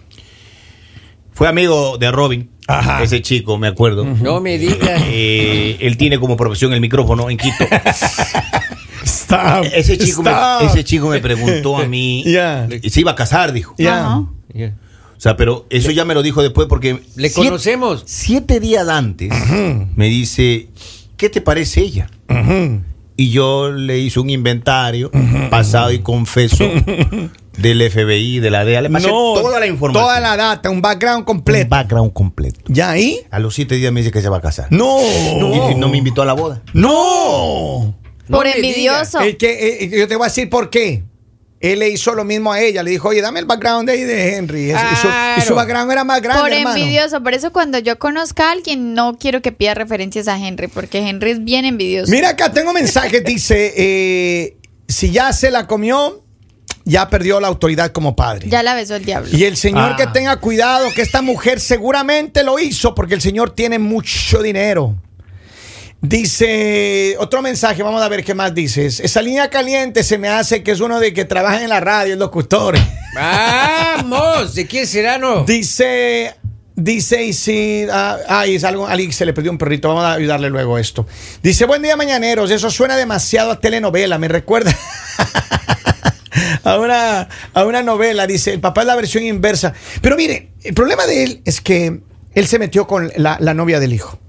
Fue 1.33 1.47
amigo 1.47 1.97
de 1.97 2.11
Robin, 2.11 2.49
Ajá. 2.67 3.01
ese 3.03 3.21
chico, 3.21 3.57
me 3.57 3.67
acuerdo. 3.67 4.05
No 4.05 4.39
me 4.39 4.57
digas. 4.57 5.01
Eh, 5.07 5.77
él 5.81 5.97
tiene 5.97 6.19
como 6.19 6.37
profesión 6.37 6.73
el 6.73 6.81
micrófono 6.81 7.29
en 7.29 7.37
Quito. 7.37 7.65
Stop. 9.03 9.65
Ese 9.73 9.97
chico, 9.97 10.23
me, 10.23 10.31
ese 10.65 10.83
chico 10.83 11.09
me 11.09 11.19
preguntó 11.19 11.77
a 11.77 11.85
mí. 11.85 12.23
Ya. 12.27 12.67
Y 12.81 12.89
se 12.89 13.01
iba 13.01 13.11
a 13.11 13.15
casar, 13.15 13.51
dijo. 13.51 13.75
Ya. 13.77 14.05
Ajá. 14.05 14.17
O 14.55 15.19
sea, 15.23 15.37
pero 15.37 15.65
eso 15.69 15.91
ya 15.91 16.03
me 16.05 16.13
lo 16.13 16.21
dijo 16.21 16.41
después 16.41 16.67
porque. 16.67 16.99
¿Le 17.15 17.29
siete- 17.29 17.49
conocemos? 17.49 18.03
Siete 18.05 18.59
días 18.59 18.87
antes 18.87 19.31
me 19.95 20.07
dice: 20.09 20.67
¿Qué 21.17 21.29
te 21.29 21.41
parece 21.41 21.81
ella? 21.81 22.09
Y 23.15 23.29
yo 23.29 23.71
le 23.71 23.99
hice 23.99 24.19
un 24.19 24.29
inventario 24.29 25.11
pasado 25.49 25.91
y 25.91 25.99
confeso 25.99 26.65
del 27.57 27.89
FBI, 27.91 28.39
de 28.39 28.49
la 28.49 28.65
DEA. 28.65 28.81
Le 28.81 28.89
pasé 28.89 29.07
No, 29.07 29.33
toda 29.35 29.59
la 29.59 29.67
información. 29.67 30.03
Toda 30.05 30.19
la 30.19 30.35
data, 30.37 30.69
un 30.69 30.81
background 30.81 31.19
Un 31.19 31.25
completo. 31.25 31.69
background 31.69 32.13
completo. 32.13 32.59
¿Ya 32.67 32.91
ahí? 32.91 33.19
A 33.31 33.39
los 33.39 33.53
siete 33.55 33.75
días 33.75 33.91
me 33.91 34.01
dice 34.01 34.11
que 34.11 34.21
se 34.21 34.29
va 34.29 34.37
a 34.37 34.41
casar. 34.41 34.67
No. 34.71 34.99
Y 35.71 35.75
no 35.75 35.87
me 35.89 35.97
invitó 35.97 36.21
a 36.21 36.25
la 36.25 36.33
boda. 36.33 36.61
No. 36.73 37.95
No 38.27 38.37
Por 38.37 38.47
envidioso. 38.47 39.19
El 39.19 39.37
que, 39.37 39.83
eh, 39.83 39.89
yo 39.97 40.07
te 40.07 40.15
voy 40.15 40.25
a 40.25 40.27
decir 40.29 40.49
por 40.49 40.69
qué. 40.69 41.03
Él 41.59 41.79
le 41.79 41.89
hizo 41.89 42.13
lo 42.13 42.25
mismo 42.25 42.51
a 42.51 42.59
ella. 42.61 42.83
Le 42.83 42.91
dijo, 42.91 43.07
oye, 43.09 43.21
dame 43.21 43.39
el 43.39 43.45
background 43.45 43.87
de 43.87 43.93
ahí 43.93 44.01
de 44.03 44.35
Henry. 44.35 44.71
Y 44.71 44.71
su- 44.71 44.77
Y, 44.77 44.95
su, 44.95 45.07
y 45.07 45.41
su 45.41 45.47
Claro. 45.47 45.55
background 45.55 45.91
era 45.93 46.03
más 46.03 46.21
grande, 46.21 46.41
Por 46.41 46.51
hermano. 46.51 46.75
envidioso. 46.77 47.23
Por 47.23 47.33
eso 47.33 47.53
cuando 47.53 47.79
yo 47.79 47.97
conozca 47.99 48.49
a 48.49 48.51
alguien, 48.51 48.93
no 48.93 49.17
quiero 49.17 49.41
que 49.41 49.51
pida 49.53 49.73
referencias 49.73 50.27
a 50.27 50.37
Henry, 50.37 50.67
porque 50.67 50.99
Henry 51.07 51.31
es 51.31 51.43
bien 51.43 51.63
envidioso. 51.65 52.11
Mira 52.11 52.29
acá, 52.29 52.51
tengo 52.51 52.73
mensajes. 52.73 53.23
Dice, 53.25 53.73
eh, 53.77 54.57
si 54.89 55.11
ya 55.11 55.31
se 55.31 55.51
la 55.51 55.65
comió, 55.67 56.22
ya 56.85 57.09
perdió 57.09 57.39
la 57.39 57.47
autoridad 57.47 57.91
como 57.91 58.15
padre. 58.15 58.47
Ya 58.49 58.61
la 58.63 58.73
besó 58.75 58.95
el 58.95 59.05
diablo. 59.05 59.29
Y 59.31 59.45
el 59.45 59.55
señor 59.57 59.91
Ah. 59.93 59.95
que 59.95 60.07
tenga 60.07 60.35
cuidado, 60.37 60.89
que 60.93 61.01
esta 61.01 61.21
mujer 61.21 61.59
seguramente 61.59 62.43
lo 62.43 62.59
hizo 62.59 62.93
porque 62.93 63.13
el 63.15 63.21
señor 63.21 63.51
tiene 63.51 63.79
mucho 63.79 64.41
dinero. 64.41 64.95
Dice 66.01 67.15
otro 67.17 67.41
mensaje, 67.41 67.81
vamos 67.81 68.01
a 68.03 68.09
ver 68.09 68.25
qué 68.25 68.33
más 68.33 68.53
dices. 68.53 68.99
Esa 68.99 69.21
línea 69.21 69.49
caliente 69.49 70.03
se 70.03 70.17
me 70.17 70.27
hace 70.27 70.61
que 70.61 70.71
es 70.71 70.81
uno 70.81 70.99
de 70.99 71.13
que 71.13 71.23
trabaja 71.23 71.63
en 71.63 71.69
la 71.69 71.79
radio, 71.79 72.11
el 72.13 72.19
locutor. 72.19 72.75
Vamos, 73.15 74.53
¿de 74.53 74.67
quién 74.67 74.85
será, 74.85 75.17
no? 75.17 75.45
Dice, 75.45 76.35
dice, 76.75 77.23
y 77.23 77.31
si, 77.31 77.85
ah, 77.89 78.17
ay, 78.27 78.55
es 78.55 78.65
algo, 78.65 78.85
a 78.85 78.91
alguien 78.91 79.13
se 79.13 79.25
le 79.25 79.31
perdió 79.31 79.49
un 79.49 79.57
perrito, 79.57 79.87
vamos 79.87 80.03
a 80.03 80.11
ayudarle 80.13 80.49
luego 80.49 80.77
esto. 80.77 81.07
Dice, 81.41 81.63
buen 81.63 81.81
día 81.81 81.95
mañaneros, 81.95 82.51
eso 82.51 82.69
suena 82.69 82.97
demasiado 82.97 83.51
a 83.51 83.59
telenovela, 83.61 84.17
me 84.17 84.27
recuerda 84.27 84.75
a 86.63 86.77
una, 86.77 87.29
a 87.53 87.63
una 87.65 87.81
novela, 87.83 88.27
dice, 88.27 88.53
el 88.53 88.59
papá 88.59 88.81
es 88.81 88.87
la 88.87 88.95
versión 88.95 89.23
inversa. 89.23 89.73
Pero 90.01 90.15
mire, 90.15 90.49
el 90.63 90.73
problema 90.73 91.05
de 91.05 91.23
él 91.23 91.41
es 91.45 91.61
que 91.61 92.01
él 92.35 92.47
se 92.47 92.59
metió 92.59 92.87
con 92.87 93.11
la, 93.15 93.37
la 93.39 93.53
novia 93.53 93.79
del 93.79 93.93
hijo. 93.93 94.19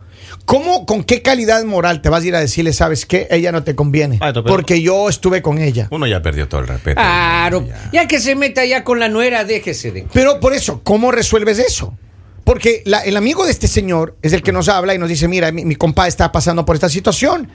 ¿Cómo, 0.45 0.85
con 0.85 1.05
qué 1.05 1.23
calidad 1.23 1.65
moral 1.65 2.03
te 2.03 2.11
vas 2.11 2.23
a 2.23 2.27
ir 2.27 2.35
a 2.37 2.41
decirle, 2.41 2.75
sabes 2.75 3.07
qué, 3.07 3.27
ella 3.31 3.51
no 3.51 3.63
te 3.65 3.75
conviene? 3.75 4.19
Ah, 4.21 4.31
pero- 4.35 4.45
Porque 4.45 4.83
yo 4.83 5.09
estuve 5.09 5.41
con 5.41 5.57
ella. 5.59 5.89
Uno 5.91 6.07
ya 6.07 6.21
perdió 6.21 6.49
todo 6.49 6.61
el 6.61 6.67
respeto. 6.69 6.97
Claro, 7.01 7.67
Ya. 7.67 7.91
ya 7.93 8.09
que 8.09 8.21
se 8.21 8.35
meta 8.35 8.63
ya 8.67 8.85
con 8.85 9.01
la 9.01 9.09
nuera, 9.09 9.45
déjese 9.45 9.91
de. 9.91 10.07
Pero 10.13 10.41
por 10.41 10.53
eso, 10.53 10.83
¿cómo 10.85 11.11
resuelves 11.13 11.59
eso? 11.59 11.97
Porque 12.45 12.83
la- 12.85 13.01
el 13.01 13.17
amigo 13.17 13.47
de 13.47 13.53
este 13.53 13.69
señor 13.69 14.17
es 14.21 14.35
el 14.35 14.43
que 14.43 14.53
nos 14.53 14.69
habla 14.69 14.95
y 14.95 14.99
nos 14.99 15.09
dice, 15.09 15.29
mira, 15.29 15.51
mi, 15.51 15.65
mi 15.65 15.77
compa 15.77 16.07
está 16.07 16.31
pasando 16.31 16.67
por 16.67 16.77
esta 16.77 16.91
situación. 16.91 17.49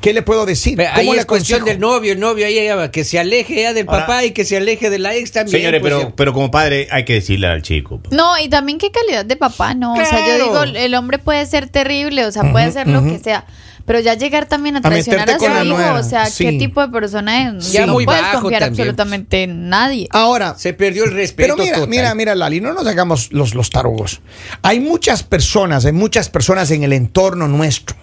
¿Qué 0.00 0.12
le 0.12 0.22
puedo 0.22 0.44
decir? 0.44 0.76
Ve, 0.76 0.86
Ahí 0.86 1.04
¿Cómo 1.06 1.14
le 1.14 1.20
es 1.20 1.26
cuestión 1.26 1.64
del 1.64 1.80
novio, 1.80 2.12
el 2.12 2.20
novio 2.20 2.46
ahí 2.46 2.68
que 2.90 3.04
se 3.04 3.18
aleje 3.18 3.62
ya 3.62 3.72
del 3.72 3.88
Ahora- 3.88 4.00
papá 4.06 4.24
y 4.24 4.32
que 4.32 4.44
se 4.44 4.56
aleje 4.56 4.90
de 4.90 4.98
la 4.98 5.14
ex 5.14 5.32
también. 5.32 5.58
Señores, 5.58 5.80
pues, 5.80 5.92
pero, 5.94 6.08
ya. 6.10 6.14
pero 6.16 6.32
como 6.32 6.50
padre 6.50 6.88
hay 6.90 7.04
que 7.04 7.14
decirle 7.14 7.46
al 7.46 7.62
chico. 7.62 8.00
pues. 8.00 8.14
No, 8.14 8.38
y 8.38 8.48
también 8.48 8.78
qué 8.78 8.90
calidad 8.90 9.24
de 9.24 9.36
papá, 9.36 9.74
no. 9.74 9.94
O 9.94 10.04
sea, 10.04 10.26
yo 10.26 10.44
digo, 10.44 10.62
el 10.62 10.94
hombre 10.94 11.18
puede 11.18 11.46
ser 11.46 11.68
terrible, 11.68 12.26
o 12.26 12.32
sea, 12.32 12.52
puede 12.52 12.70
ser 12.72 12.86
lo 12.88 13.02
que 13.02 13.18
sea. 13.18 13.46
Pero 13.86 14.00
ya 14.00 14.14
llegar 14.14 14.46
también 14.46 14.76
a 14.76 14.80
traicionar 14.80 15.28
a, 15.28 15.38
su 15.38 15.44
hijo, 15.44 15.94
o 15.94 16.02
sea, 16.02 16.24
sí. 16.26 16.44
¿qué 16.44 16.52
tipo 16.52 16.80
de 16.80 16.88
persona 16.88 17.50
es? 17.50 17.70
Ya 17.72 17.84
no 17.84 17.92
muy 17.92 18.06
puedes 18.06 18.22
bajo 18.22 18.40
confiar 18.40 18.62
también, 18.62 18.80
absolutamente 18.88 19.42
en 19.42 19.68
nadie. 19.68 20.08
Ahora, 20.10 20.54
Se 20.56 20.72
perdió 20.72 21.04
el 21.04 21.12
respeto. 21.12 21.54
pero 21.54 21.62
mira, 21.62 21.74
total. 21.74 21.88
mira, 21.90 22.14
mira, 22.14 22.34
Lali, 22.34 22.62
no 22.62 22.72
nos 22.72 22.86
hagamos 22.86 23.30
los, 23.32 23.54
los 23.54 23.68
tarugos. 23.68 24.22
Hay 24.62 24.80
muchas 24.80 25.22
personas, 25.22 25.84
hay 25.84 25.92
muchas 25.92 26.30
personas 26.30 26.70
en 26.70 26.82
el 26.82 26.94
entorno 26.94 27.46
nuestro, 27.46 27.94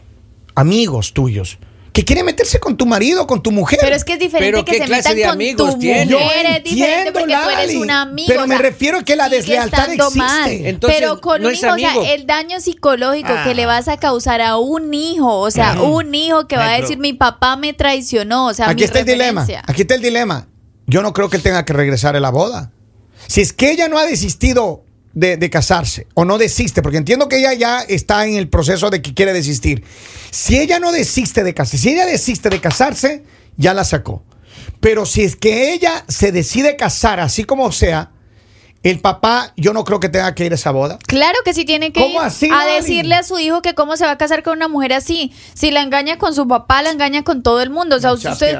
amigos 0.53 1.13
tuyos, 1.13 1.57
que 1.93 2.05
quieren 2.05 2.25
meterse 2.25 2.60
con 2.60 2.77
tu 2.77 2.86
marido, 2.86 3.27
con 3.27 3.43
tu 3.43 3.51
mujer. 3.51 3.79
Pero 3.81 3.95
es 3.95 4.05
que 4.05 4.13
es 4.13 4.19
diferente 4.19 4.51
Pero 4.51 4.63
que 4.63 4.71
¿qué 4.71 4.77
se 4.77 4.86
clase 4.86 5.10
metan 5.10 5.15
de 5.17 5.24
con 5.24 5.31
amigos 5.33 5.74
tu 5.74 5.79
tiene? 5.79 6.07
Yo 6.07 6.19
mujer, 6.19 6.45
es 6.45 6.63
diferente 6.63 7.10
entiendo, 7.10 7.19
porque 7.19 7.33
tú 7.36 7.50
eres 7.50 7.75
un 7.75 7.91
amigo. 7.91 8.27
pero 8.29 8.43
o 8.43 8.48
me 8.48 8.57
refiero 8.57 8.98
a 9.00 9.03
que 9.03 9.15
la 9.17 9.27
deslealtad 9.27 9.91
existe. 9.91 10.17
mal. 10.17 10.50
Entonces, 10.51 11.00
pero 11.00 11.19
con 11.19 11.41
no 11.41 11.50
un 11.50 11.53
hijo, 11.53 11.74
o 11.74 11.77
sea, 11.77 12.13
el 12.13 12.25
daño 12.25 12.62
psicológico 12.62 13.33
Ah. 13.36 13.43
que 13.43 13.55
le 13.55 13.65
vas 13.65 13.89
a 13.89 13.98
causar 13.98 14.39
a 14.41 14.57
un 14.57 14.93
hijo, 14.93 15.39
o 15.39 15.51
sea, 15.51 15.81
un 15.81 16.15
hijo 16.15 16.48
que 16.48 16.55
va 16.55 16.74
a 16.74 16.79
decir 16.79 16.98
mi 16.98 17.12
papá 17.13 17.57
me 17.57 17.74
traicionó, 17.74 18.48
o 18.48 18.53
sea, 18.53 18.69
Aquí 18.69 18.79
mi 18.81 18.83
está 18.86 19.00
el 19.00 19.05
dilema. 19.05 19.45
Aquí 19.67 19.81
está 19.81 19.95
el 19.95 20.01
dilema. 20.01 20.48
Yo 20.88 21.01
no 21.01 21.12
creo 21.13 21.29
que 21.29 21.38
él 21.38 21.43
tenga 21.43 21.65
que 21.65 21.74
regresar 21.74 22.15
a 22.15 22.19
la 22.21 22.29
boda. 22.29 22.71
Si 23.27 23.41
es 23.41 23.51
que 23.53 23.69
ella 23.71 23.88
no 23.89 23.98
ha 23.98 24.05
desistido 24.05 24.83
de, 25.13 25.38
de 25.38 25.50
casarse 25.50 26.08
o 26.13 26.25
no 26.25 26.38
desiste, 26.38 26.82
porque 26.82 26.98
entiendo 26.98 27.27
que 27.27 27.39
ella 27.39 27.53
ya 27.53 27.82
está 27.82 28.25
en 28.25 28.36
el 28.36 28.50
proceso 28.50 28.89
de 28.89 29.01
que 29.01 29.13
quiere 29.13 29.34
desistir. 29.34 29.84
Si 30.30 30.58
ella 30.60 30.80
no 30.80 30.91
desiste 30.91 31.44
de 31.44 31.53
casarse, 31.53 31.77
si 31.77 31.89
ella 31.89 32.06
desiste 32.06 32.50
de 32.50 32.62
casarse, 32.62 33.24
ya 33.58 33.74
la 33.74 33.84
sacó. 33.84 34.24
Pero 34.80 35.06
si 35.06 35.24
es 35.24 35.36
que 35.36 35.74
ella 35.74 36.03
se 36.08 36.32
decide 36.32 36.75
casar 36.75 37.20
así 37.20 37.44
como 37.44 37.72
sea, 37.72 38.12
el 38.84 39.00
papá, 39.00 39.53
yo 39.58 39.74
no 39.74 39.84
creo 39.84 40.00
que 40.00 40.10
tenga 40.10 40.34
que 40.34 40.46
ir 40.46 40.51
a 40.53 40.56
esa 40.56 40.72
boda. 40.72 40.98
Claro 41.06 41.38
que 41.46 41.53
sí 41.53 41.65
tiene 41.65 41.91
que 41.91 42.01
¿Cómo 42.01 42.20
ir 42.20 42.25
así, 42.25 42.50
a 42.51 42.65
decirle 42.65 43.13
a 43.13 43.24
su 43.24 43.38
hijo 43.38 43.62
que 43.62 43.75
cómo 43.75 43.96
se 43.96 44.06
va 44.06 44.12
a 44.12 44.18
casar 44.18 44.41
con 44.41 44.58
una 44.58 44.68
mujer 44.68 44.94
así. 44.94 45.32
Si 45.53 45.70
la 45.70 45.82
engaña 45.82 46.18
con 46.18 46.34
su 46.34 46.48
papá, 46.48 46.82
la 46.82 46.89
engaña 46.89 47.24
con 47.24 47.44
todo 47.44 47.62
el 47.62 47.70
mundo. 47.70 47.98
O 47.98 48.00
sea, 48.00 48.13
usted. 48.13 48.58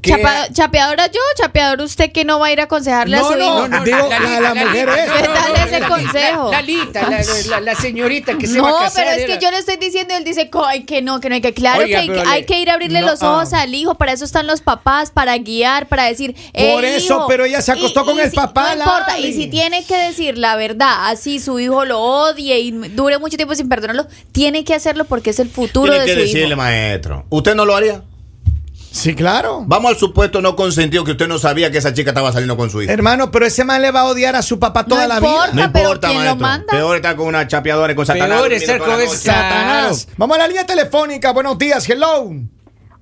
Chapa- 0.00 0.48
chapeadora 0.52 1.06
yo, 1.08 1.20
chapeador 1.36 1.82
usted 1.82 2.10
que 2.12 2.24
no 2.24 2.38
va 2.38 2.46
a 2.46 2.52
ir 2.52 2.60
a 2.60 2.64
aconsejarle 2.64 3.14
a 3.18 3.20
No, 3.20 3.28
su 3.28 3.36
no, 3.36 3.44
hijo. 3.44 3.68
no, 3.68 3.84
digo, 3.84 4.08
la- 4.08 4.40
la 4.40 4.54
mujer 4.54 4.88
es. 4.88 5.10
¿Qué 5.12 5.28
tal 5.28 5.68
ese 5.68 5.80
consejo? 5.86 6.50
La, 6.50 6.60
Lalita, 6.62 7.10
la, 7.10 7.20
la- 7.50 7.60
la 7.60 7.74
señorita 7.74 8.38
que 8.38 8.46
se 8.46 8.56
no, 8.56 8.62
va 8.64 8.70
a 8.80 8.84
casar. 8.84 9.04
pero 9.04 9.16
es 9.20 9.26
que 9.26 9.44
yo 9.44 9.50
le 9.50 9.58
estoy 9.58 9.76
diciendo, 9.76 10.14
él 10.16 10.24
dice 10.24 10.48
ay, 10.66 10.84
que 10.84 11.02
no, 11.02 11.20
que 11.20 11.28
no 11.28 11.34
hay 11.34 11.42
que, 11.42 11.52
claro 11.52 11.82
Oiga, 11.82 11.88
que 11.88 11.96
hay, 12.04 12.08
que 12.08 12.24
le- 12.24 12.30
hay 12.30 12.44
que 12.46 12.58
ir 12.60 12.70
a 12.70 12.74
abrirle 12.74 13.02
No, 13.02 13.08
los 13.08 13.22
ojos 13.22 13.52
ah. 13.52 13.60
al 13.60 13.74
hijo, 13.74 13.94
para 13.96 14.12
eso 14.12 14.24
están 14.24 14.46
los 14.46 14.62
papás, 14.62 15.10
para 15.10 15.36
guiar, 15.36 15.86
para 15.88 16.04
decir, 16.04 16.34
Por 16.34 16.84
"Eh, 16.86 16.96
eso, 16.96 17.16
hijo". 17.18 17.26
pero 17.28 17.44
ella 17.44 17.60
se 17.60 17.72
acostó 17.72 18.06
con 18.06 18.18
el 18.18 18.30
si- 18.30 18.36
papá, 18.36 18.74
No 18.74 18.84
importa, 18.84 19.18
y 19.18 19.34
si 19.34 19.48
tiene 19.48 19.84
que 19.84 19.96
decir 19.98 20.38
la 20.38 20.56
verdad, 20.56 21.10
así 21.10 21.38
su 21.38 21.60
hijo 21.60 21.84
lo 21.84 22.00
odie 22.00 22.58
y 22.60 22.70
dure 22.70 23.18
mucho 23.18 23.36
tiempo 23.36 23.54
sin 23.54 23.68
perdonarlo, 23.68 24.06
tiene 24.32 24.64
que 24.64 24.74
hacerlo 24.74 25.04
porque 25.04 25.30
es 25.30 25.38
el 25.38 25.50
futuro 25.50 25.92
Tiene 25.92 26.00
de 26.00 26.06
que 26.06 26.14
su 26.14 26.20
decirle, 26.20 26.46
hijo. 26.48 26.56
maestro. 26.56 27.26
¿Usted 27.28 27.54
no 27.54 27.66
lo 27.66 27.76
haría? 27.76 28.02
Sí, 28.92 29.14
claro. 29.14 29.62
Vamos 29.66 29.92
al 29.92 29.96
supuesto 29.96 30.42
no 30.42 30.54
consentido 30.54 31.02
que 31.02 31.12
usted 31.12 31.26
no 31.26 31.38
sabía 31.38 31.70
que 31.70 31.78
esa 31.78 31.94
chica 31.94 32.10
estaba 32.10 32.30
saliendo 32.30 32.56
con 32.58 32.68
su 32.68 32.82
hijo. 32.82 32.92
Hermano, 32.92 33.30
pero 33.30 33.46
ese 33.46 33.64
man 33.64 33.80
le 33.80 33.90
va 33.90 34.00
a 34.00 34.04
odiar 34.04 34.36
a 34.36 34.42
su 34.42 34.58
papá 34.58 34.84
toda 34.84 35.08
la 35.08 35.14
importa. 35.16 35.50
vida. 35.52 35.66
No 35.66 35.72
pero 35.72 35.84
importa, 35.84 36.08
¿quién 36.08 36.24
lo 36.26 36.36
manda? 36.36 36.66
Peor 36.70 36.96
estar 36.96 37.16
con 37.16 37.26
una 37.26 37.46
chapeadora 37.48 37.92
y 37.92 37.96
con 37.96 38.04
Satanás. 38.04 38.38
Peor 38.38 38.52
estar 38.52 38.78
con 38.78 39.08
Satanás. 39.08 40.08
Vamos 40.18 40.36
a 40.36 40.40
la 40.40 40.46
línea 40.48 40.66
telefónica. 40.66 41.32
Buenos 41.32 41.56
días. 41.58 41.88
Hello. 41.88 42.30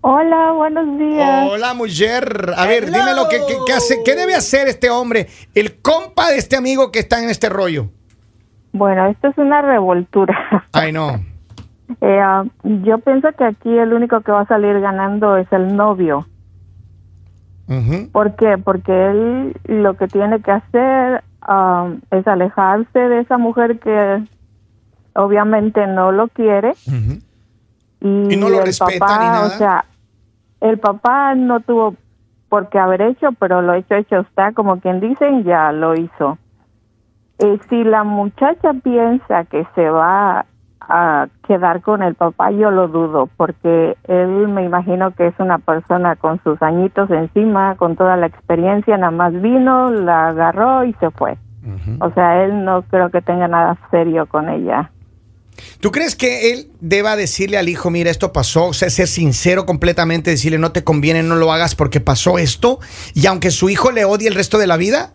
Hola, 0.02 0.52
buenos 0.52 0.98
días. 0.98 1.46
Hola, 1.50 1.74
mujer. 1.74 2.54
A 2.56 2.66
ver, 2.66 2.86
dime 2.86 3.12
lo 3.14 3.28
que, 3.28 3.38
que- 3.46 3.58
que 3.66 3.72
hace, 3.72 4.02
qué 4.04 4.14
debe 4.14 4.34
hacer 4.34 4.68
este 4.68 4.88
hombre, 4.90 5.28
el 5.54 5.80
compa 5.82 6.30
de 6.30 6.38
este 6.38 6.56
amigo 6.56 6.90
que 6.92 7.00
está 7.00 7.22
en 7.22 7.28
este 7.28 7.48
rollo. 7.48 7.90
Bueno, 8.72 9.08
esto 9.10 9.28
es 9.28 9.36
una 9.36 9.60
revoltura. 9.60 10.66
Ay, 10.72 10.92
no. 10.92 11.22
Eh, 12.00 12.20
ah, 12.20 12.44
yo 12.62 12.98
pienso 12.98 13.32
que 13.32 13.44
aquí 13.44 13.76
el 13.76 13.92
único 13.92 14.20
que 14.20 14.32
va 14.32 14.42
a 14.42 14.46
salir 14.46 14.80
ganando 14.80 15.36
es 15.36 15.50
el 15.52 15.76
novio. 15.76 16.26
Ujú. 17.68 18.10
¿Por 18.10 18.34
qué? 18.36 18.58
Porque 18.58 19.10
él 19.10 19.56
lo 19.64 19.94
que 19.94 20.08
tiene 20.08 20.40
que 20.40 20.50
hacer 20.50 21.22
ah, 21.42 21.88
es 22.10 22.26
alejarse 22.26 22.98
de 22.98 23.20
esa 23.20 23.38
mujer 23.38 23.78
que 23.78 24.22
obviamente 25.14 25.86
no 25.86 26.12
lo 26.12 26.28
quiere. 26.28 26.74
Y, 28.00 28.34
Y 28.34 28.36
no 28.36 28.48
lo 28.48 28.60
el 28.60 28.66
respeta 28.66 28.98
papá, 28.98 29.18
ni 29.18 29.26
nada. 29.26 29.46
O 29.46 29.50
sea, 29.50 29.84
el 30.60 30.78
papá 30.78 31.34
no 31.34 31.60
tuvo 31.60 31.94
por 32.48 32.68
qué 32.68 32.78
haber 32.78 33.02
hecho, 33.02 33.28
pero 33.38 33.62
lo 33.62 33.74
hecho, 33.74 33.94
hecho 33.94 34.20
está, 34.20 34.52
como 34.52 34.80
quien 34.80 35.00
dicen, 35.00 35.44
ya 35.44 35.70
lo 35.72 35.94
hizo. 35.94 36.38
Eh, 37.38 37.58
si 37.68 37.84
la 37.84 38.04
muchacha 38.04 38.74
piensa 38.74 39.44
que 39.44 39.66
se 39.74 39.88
va 39.88 40.44
a 40.80 41.28
quedar 41.46 41.82
con 41.82 42.02
el 42.02 42.14
papá, 42.14 42.50
yo 42.50 42.70
lo 42.70 42.88
dudo, 42.88 43.28
porque 43.36 43.96
él 44.08 44.48
me 44.48 44.64
imagino 44.64 45.14
que 45.14 45.28
es 45.28 45.34
una 45.38 45.58
persona 45.58 46.16
con 46.16 46.42
sus 46.42 46.60
añitos 46.62 47.10
encima, 47.10 47.76
con 47.76 47.96
toda 47.96 48.16
la 48.16 48.26
experiencia, 48.26 48.96
nada 48.96 49.10
más 49.10 49.32
vino, 49.40 49.90
la 49.90 50.28
agarró 50.28 50.84
y 50.84 50.92
se 50.94 51.10
fue. 51.10 51.36
O 52.00 52.10
sea, 52.12 52.42
él 52.44 52.64
no 52.64 52.82
creo 52.82 53.10
que 53.10 53.20
tenga 53.20 53.46
nada 53.46 53.78
serio 53.90 54.26
con 54.26 54.48
ella. 54.48 54.90
¿Tú 55.80 55.90
crees 55.90 56.16
que 56.16 56.52
él 56.52 56.68
deba 56.80 57.16
decirle 57.16 57.58
al 57.58 57.68
hijo, 57.68 57.90
mira, 57.90 58.10
esto 58.10 58.32
pasó? 58.32 58.66
O 58.66 58.72
sea, 58.72 58.88
ser 58.90 59.08
sincero 59.08 59.66
completamente, 59.66 60.30
decirle, 60.30 60.58
no 60.58 60.72
te 60.72 60.84
conviene, 60.84 61.22
no 61.22 61.36
lo 61.36 61.52
hagas 61.52 61.74
porque 61.74 62.00
pasó 62.00 62.38
esto. 62.38 62.78
Y 63.14 63.26
aunque 63.26 63.50
su 63.50 63.68
hijo 63.68 63.90
le 63.90 64.04
odie 64.04 64.28
el 64.28 64.34
resto 64.34 64.58
de 64.58 64.66
la 64.66 64.76
vida. 64.76 65.12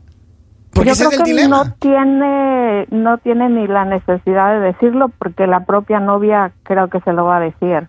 Porque 0.76 0.90
Yo 0.92 0.96
creo 0.98 1.10
es 1.12 1.18
que 1.18 1.24
dilema. 1.24 1.64
no 1.64 1.74
tiene, 1.80 2.86
no 2.92 3.18
tiene 3.20 3.50
ni 3.50 3.66
la 3.68 3.86
necesidad 3.86 4.54
de 4.54 4.60
decirlo 4.60 5.10
porque 5.18 5.48
la 5.48 5.62
propia 5.66 6.00
novia 6.00 6.52
creo 6.64 6.90
que 6.90 7.00
se 7.02 7.14
lo 7.14 7.26
va 7.26 7.38
a 7.38 7.40
decir. 7.40 7.88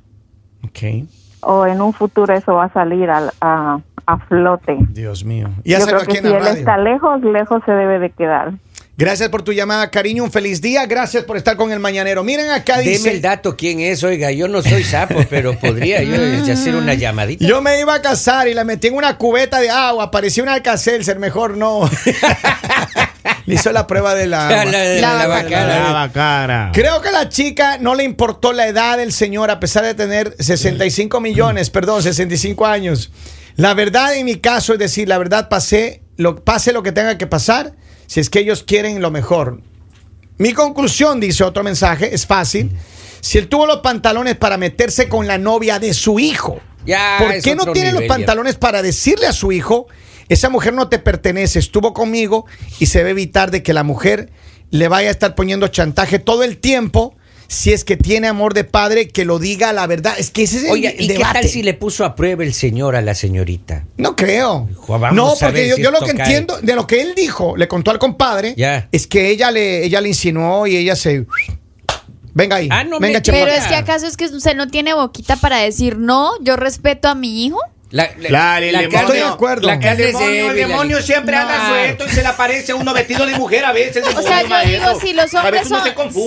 Ok. 0.64 1.08
O 1.40 1.66
en 1.66 1.80
un 1.80 1.92
futuro 1.92 2.32
eso 2.32 2.54
va 2.54 2.64
a 2.64 2.72
salir 2.72 3.10
al- 3.10 3.32
a, 3.40 3.78
a 4.06 4.18
flote. 4.18 4.78
Dios 4.90 5.24
mío. 5.24 5.48
Ya 5.64 5.78
Yo 5.80 5.86
creo 5.86 6.00
que 6.00 6.12
si 6.20 6.26
él 6.26 6.34
radio. 6.34 6.48
está 6.52 6.76
lejos, 6.78 7.20
lejos 7.22 7.62
se 7.66 7.72
debe 7.72 7.98
de 7.98 8.10
quedar. 8.10 8.52
Gracias 8.98 9.28
por 9.28 9.42
tu 9.42 9.52
llamada, 9.52 9.90
cariño. 9.90 10.24
Un 10.24 10.32
feliz 10.32 10.62
día. 10.62 10.86
Gracias 10.86 11.24
por 11.24 11.36
estar 11.36 11.56
con 11.56 11.70
el 11.70 11.78
mañanero. 11.80 12.24
Miren 12.24 12.48
acá 12.50 12.78
Deme 12.78 12.92
dice. 12.92 13.10
el 13.10 13.20
dato 13.20 13.54
quién 13.54 13.80
es, 13.80 14.02
oiga, 14.02 14.30
yo 14.30 14.48
no 14.48 14.62
soy 14.62 14.84
sapo, 14.84 15.16
pero 15.30 15.58
podría 15.58 16.02
yo 16.02 16.14
hacer 16.50 16.74
una 16.74 16.94
llamadita. 16.94 17.44
Yo 17.46 17.60
me 17.60 17.78
iba 17.78 17.94
a 17.94 18.00
casar 18.00 18.48
y 18.48 18.54
la 18.54 18.64
metí 18.64 18.86
en 18.86 18.94
una 18.94 19.18
cubeta 19.18 19.60
de 19.60 19.68
agua. 19.68 20.10
Parecía 20.10 20.42
un 20.42 20.48
alcacelser, 20.48 21.18
mejor 21.18 21.58
no. 21.58 21.88
Le 23.44 23.54
hizo 23.54 23.70
la 23.70 23.86
prueba 23.86 24.14
de 24.14 24.26
la. 24.26 24.48
La, 24.64 24.64
la- 24.64 25.42
la-. 26.08 26.70
Creo 26.72 27.00
que 27.02 27.08
a 27.08 27.12
la 27.12 27.28
chica 27.28 27.76
no 27.78 27.94
le 27.94 28.02
importó 28.02 28.52
la 28.52 28.66
edad 28.66 28.96
del 28.98 29.12
señor 29.12 29.50
a 29.50 29.60
pesar 29.60 29.84
de 29.84 29.94
tener 29.94 30.34
65 30.38 31.20
millones, 31.20 31.70
perdón, 31.70 32.02
65 32.02 32.66
años. 32.66 33.10
La 33.56 33.74
verdad 33.74 34.14
en 34.16 34.24
mi 34.24 34.36
caso 34.36 34.72
es 34.72 34.78
decir, 34.78 35.06
la 35.08 35.18
verdad 35.18 35.48
pasé, 35.48 36.02
lo, 36.16 36.36
pase 36.44 36.72
lo 36.72 36.82
que 36.82 36.92
tenga 36.92 37.18
que 37.18 37.26
pasar, 37.26 37.72
si 38.06 38.20
es 38.20 38.30
que 38.30 38.40
ellos 38.40 38.62
quieren 38.62 39.00
lo 39.00 39.10
mejor. 39.10 39.60
Mi 40.38 40.52
conclusión, 40.52 41.20
dice 41.20 41.44
otro 41.44 41.62
mensaje, 41.62 42.14
es 42.14 42.26
fácil. 42.26 42.76
Si 43.20 43.38
él 43.38 43.48
tuvo 43.48 43.66
los 43.66 43.78
pantalones 43.80 44.36
para 44.36 44.56
meterse 44.56 45.08
con 45.08 45.26
la 45.26 45.38
novia 45.38 45.78
de 45.78 45.94
su 45.94 46.18
hijo, 46.18 46.60
Ya, 46.84 47.16
¿por 47.18 47.40
qué 47.42 47.54
no 47.54 47.72
tiene 47.72 47.92
los 47.92 48.02
ya. 48.02 48.08
pantalones 48.08 48.56
para 48.56 48.82
decirle 48.82 49.26
a 49.26 49.32
su 49.32 49.50
hijo, 49.50 49.86
esa 50.28 50.50
mujer 50.50 50.74
no 50.74 50.88
te 50.88 50.98
pertenece, 50.98 51.58
estuvo 51.58 51.92
conmigo 51.92 52.46
y 52.78 52.86
se 52.86 52.98
debe 52.98 53.10
evitar 53.10 53.50
de 53.50 53.62
que 53.62 53.72
la 53.72 53.82
mujer 53.82 54.30
le 54.70 54.88
vaya 54.88 55.08
a 55.08 55.12
estar 55.12 55.34
poniendo 55.34 55.68
chantaje 55.68 56.18
todo 56.18 56.42
el 56.44 56.58
tiempo? 56.58 57.16
Si 57.48 57.72
es 57.72 57.84
que 57.84 57.96
tiene 57.96 58.26
amor 58.26 58.54
de 58.54 58.64
padre, 58.64 59.08
que 59.08 59.24
lo 59.24 59.38
diga 59.38 59.72
la 59.72 59.86
verdad. 59.86 60.14
Es 60.18 60.30
que 60.30 60.42
ese 60.42 60.58
es 60.58 60.64
el, 60.64 60.84
el 60.84 61.00
¿y 61.00 61.06
qué 61.06 61.12
debate. 61.14 61.40
tal 61.42 61.48
si 61.48 61.62
le 61.62 61.74
puso 61.74 62.04
a 62.04 62.14
prueba 62.16 62.42
el 62.44 62.52
señor 62.54 62.96
a 62.96 63.02
la 63.02 63.14
señorita? 63.14 63.84
No 63.96 64.16
creo. 64.16 64.68
Hijo, 64.70 64.98
no, 65.12 65.34
porque 65.40 65.68
yo, 65.68 65.76
si 65.76 65.82
yo 65.82 65.90
lo 65.90 66.00
que 66.00 66.12
cae. 66.14 66.26
entiendo 66.26 66.58
de 66.60 66.74
lo 66.74 66.86
que 66.86 67.00
él 67.02 67.14
dijo, 67.16 67.56
le 67.56 67.68
contó 67.68 67.90
al 67.90 67.98
compadre, 67.98 68.54
Ya. 68.56 68.88
es 68.92 69.06
que 69.06 69.30
ella 69.30 69.50
le, 69.50 69.84
ella 69.84 70.00
le 70.00 70.08
insinuó 70.08 70.66
y 70.66 70.76
ella 70.76 70.96
se. 70.96 71.26
Venga 72.34 72.56
ahí. 72.56 72.68
Ah, 72.70 72.84
no 72.84 72.98
venga, 73.00 73.20
me-. 73.20 73.32
Pero 73.32 73.50
es 73.50 73.66
que 73.66 73.74
acaso 73.76 74.06
es 74.06 74.16
que 74.16 74.26
usted 74.26 74.54
no 74.54 74.68
tiene 74.68 74.92
boquita 74.92 75.36
para 75.36 75.58
decir 75.58 75.96
no, 75.98 76.32
yo 76.42 76.56
respeto 76.56 77.08
a 77.08 77.14
mi 77.14 77.46
hijo. 77.46 77.58
La, 77.96 78.10
la- 78.18 78.28
Claro, 78.28 78.66
el 78.66 78.72
la 78.72 78.78
demonio. 78.80 79.00
Estoy 79.00 79.16
de 79.18 79.24
acuerdo. 79.24 79.66
La 79.66 79.74
El 79.74 79.80
carne 79.80 80.02
El 80.02 80.08
es 80.08 80.12
demonio, 80.14 80.28
el 80.50 80.56
débil, 80.56 80.68
demonio 80.68 80.96
la- 80.96 81.02
siempre 81.02 81.36
anda 81.36 81.58
No. 81.58 81.68
suelto 81.68 82.06
y 82.06 82.10
se 82.10 82.22
le 82.22 82.28
aparece 82.28 82.72
a 82.72 82.74
uno 82.76 82.92
vestido 82.94 83.26
de 83.26 83.34
mujer 83.36 83.64
a 83.64 83.72
veces. 83.72 84.04
O 84.14 84.22
sea, 84.22 84.42
yo 84.42 84.68
digo, 84.70 85.00
si 85.00 85.12
los 85.12 85.32
hombres 85.34 85.68
son, 85.68 85.80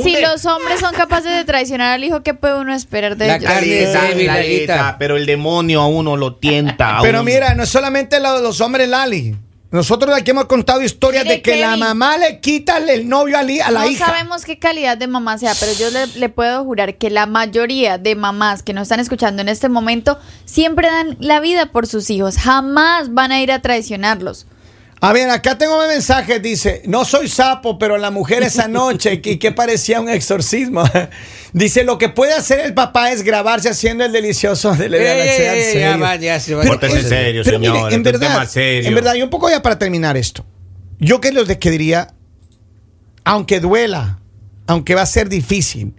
si 0.04 0.20
los 0.20 0.46
hombres 0.46 0.80
son 0.80 0.94
capaces 0.96 1.32
de 1.32 1.46
traicionar 1.46 1.94
al 1.94 2.04
hijo, 2.04 2.24
¿qué 2.24 2.34
puede 2.34 2.56
uno 2.60 2.74
esperar 2.74 3.16
de 3.18 3.28
La 3.28 3.36
ellos? 3.36 3.50
carne 3.52 3.84
es 3.84 3.94
débil, 3.94 4.28
Lalita, 4.28 4.96
pero 5.00 5.16
el 5.18 5.26
demonio 5.26 5.82
a 5.82 5.88
uno 5.88 6.18
lo 6.18 6.36
tienta. 6.36 6.98
a 6.98 7.02
Pero 7.02 7.20
uno. 7.22 7.26
mira, 7.26 7.54
no 7.56 7.64
es 7.64 7.70
solamente 7.70 8.20
lo 8.20 8.36
de 8.38 8.42
los 8.42 8.60
hombres, 8.62 8.88
Lali. 8.90 9.36
Nosotros 9.72 10.16
aquí 10.18 10.32
hemos 10.32 10.46
contado 10.46 10.82
historias 10.82 11.26
Mire, 11.26 11.36
de 11.36 11.42
que 11.44 11.58
la 11.62 11.78
mamá 11.78 12.18
le 12.18 12.40
quita 12.40 12.78
el 12.80 13.08
novio 13.08 13.38
a, 13.38 13.44
li- 13.44 13.60
a 13.60 13.70
la 13.70 13.82
no 13.82 13.90
hija. 13.92 14.08
sabemos 14.08 14.44
qué 14.44 14.58
calidad 14.58 14.98
de 14.98 15.06
mamá 15.06 15.38
sea, 15.38 15.54
pero 15.60 15.74
yo 15.74 15.92
le, 15.92 16.08
le 16.08 16.30
puedo 16.30 16.64
jurar 16.64 16.98
que 16.98 17.12
la 17.12 17.28
mayoría 17.28 18.00
de 18.00 18.16
mamás 18.16 18.64
que 18.64 18.74
nos 18.74 18.84
están 18.84 19.00
escuchando 19.00 19.44
en 19.44 19.50
este 19.50 19.70
momento 19.70 20.18
siempre 20.46 20.88
dan 20.88 21.18
la 21.20 21.40
vida 21.40 21.68
por 21.68 21.86
sus 21.86 22.10
hijos. 22.10 22.38
Jamás 22.38 23.14
van 23.14 23.32
a 23.32 23.42
ir 23.42 23.52
a 23.52 23.62
traicionarlos. 23.62 24.48
A 25.02 25.14
ver, 25.14 25.30
acá 25.30 25.58
tengo 25.58 25.80
un 25.82 25.88
mensaje, 25.88 26.40
dice, 26.42 26.82
no 26.86 27.06
soy 27.06 27.30
sapo, 27.30 27.80
pero 27.80 27.98
la 27.98 28.12
mujer 28.12 28.44
esa 28.44 28.68
noche, 28.68 29.22
que, 29.22 29.40
que 29.40 29.52
parecía 29.54 30.02
un 30.02 30.10
exorcismo. 30.10 30.84
dice, 31.54 31.86
lo 31.86 31.98
que 31.98 32.10
puede 32.10 32.34
hacer 32.34 32.60
el 32.60 32.74
papá 32.74 33.12
es 33.12 33.24
grabarse 33.24 33.70
haciendo 33.70 34.04
el 34.04 34.12
delicioso 34.12 34.74
de 34.76 34.88
Eh, 34.88 34.90
Sea 35.38 35.56
eh, 35.56 35.64
serio. 35.64 35.82
ya 35.82 35.98
va, 35.98 36.16
ya 36.18 36.40
se 36.42 36.54
va. 36.54 36.64
Pero- 36.64 36.80
Pórtese 36.80 37.08
serio, 37.08 37.44
pero 37.46 37.60
mire, 37.60 37.72
señor. 37.74 37.94
en 37.94 38.04
verdad, 38.04 38.28
tema 38.28 38.46
serio. 38.46 38.90
en 38.90 38.96
verdad, 38.96 39.16
y 39.16 39.22
un 39.22 39.30
poco 39.30 39.50
ya 39.50 39.62
para 39.62 39.80
terminar 39.80 40.18
esto. 40.18 40.46
Yo 41.00 41.22
que 41.22 41.32
los 41.32 41.48
de 41.48 41.58
que 41.60 41.72
diría, 41.72 42.14
aunque 43.24 43.62
duela, 43.62 44.20
aunque 44.68 44.96
va 44.96 45.04
a 45.04 45.06
ser 45.06 45.30
difícil, 45.30 45.94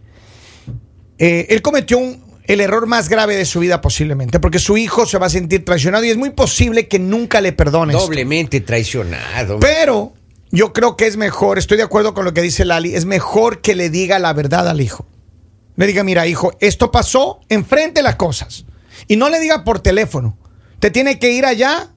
eh, 1.18 1.46
él 1.48 1.62
cometió 1.62 1.96
un- 1.96 2.22
el 2.52 2.60
error 2.60 2.86
más 2.88 3.08
grave 3.08 3.36
de 3.36 3.44
su 3.44 3.60
vida 3.60 3.80
posiblemente, 3.80 4.40
porque 4.40 4.58
su 4.58 4.76
hijo 4.76 5.06
se 5.06 5.18
va 5.18 5.26
a 5.26 5.30
sentir 5.30 5.64
traicionado 5.64 6.04
y 6.04 6.10
es 6.10 6.16
muy 6.16 6.30
posible 6.30 6.88
que 6.88 6.98
nunca 6.98 7.40
le 7.40 7.52
perdone. 7.52 7.92
esto. 7.92 8.04
Doblemente 8.04 8.60
traicionado. 8.60 9.60
Pero 9.60 10.12
yo 10.50 10.72
creo 10.72 10.96
que 10.96 11.06
es 11.06 11.16
mejor, 11.16 11.58
estoy 11.58 11.76
de 11.76 11.84
acuerdo 11.84 12.12
con 12.12 12.24
lo 12.24 12.34
que 12.34 12.42
dice 12.42 12.64
Lali, 12.64 12.96
es 12.96 13.04
mejor 13.04 13.60
que 13.60 13.76
le 13.76 13.88
diga 13.88 14.18
la 14.18 14.32
verdad 14.32 14.68
al 14.68 14.80
hijo. 14.80 15.06
Le 15.76 15.86
diga, 15.86 16.02
mira, 16.02 16.26
hijo, 16.26 16.52
esto 16.58 16.90
pasó, 16.90 17.40
enfrente 17.48 18.02
las 18.02 18.16
cosas. 18.16 18.64
Y 19.06 19.16
no 19.16 19.30
le 19.30 19.38
diga 19.38 19.62
por 19.62 19.78
teléfono. 19.78 20.36
Te 20.80 20.90
tiene 20.90 21.20
que 21.20 21.30
ir 21.30 21.46
allá, 21.46 21.90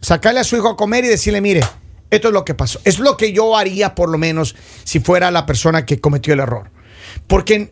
sacarle 0.00 0.40
a 0.40 0.44
su 0.44 0.56
hijo 0.56 0.68
a 0.68 0.76
comer 0.76 1.04
y 1.04 1.08
decirle, 1.08 1.40
mire, 1.40 1.60
esto 2.10 2.28
es 2.28 2.34
lo 2.34 2.44
que 2.44 2.54
pasó. 2.54 2.80
Es 2.84 2.98
lo 2.98 3.16
que 3.16 3.32
yo 3.32 3.56
haría, 3.56 3.94
por 3.94 4.10
lo 4.10 4.18
menos, 4.18 4.56
si 4.82 4.98
fuera 4.98 5.30
la 5.30 5.46
persona 5.46 5.86
que 5.86 6.00
cometió 6.00 6.34
el 6.34 6.40
error. 6.40 6.70
Porque 7.28 7.70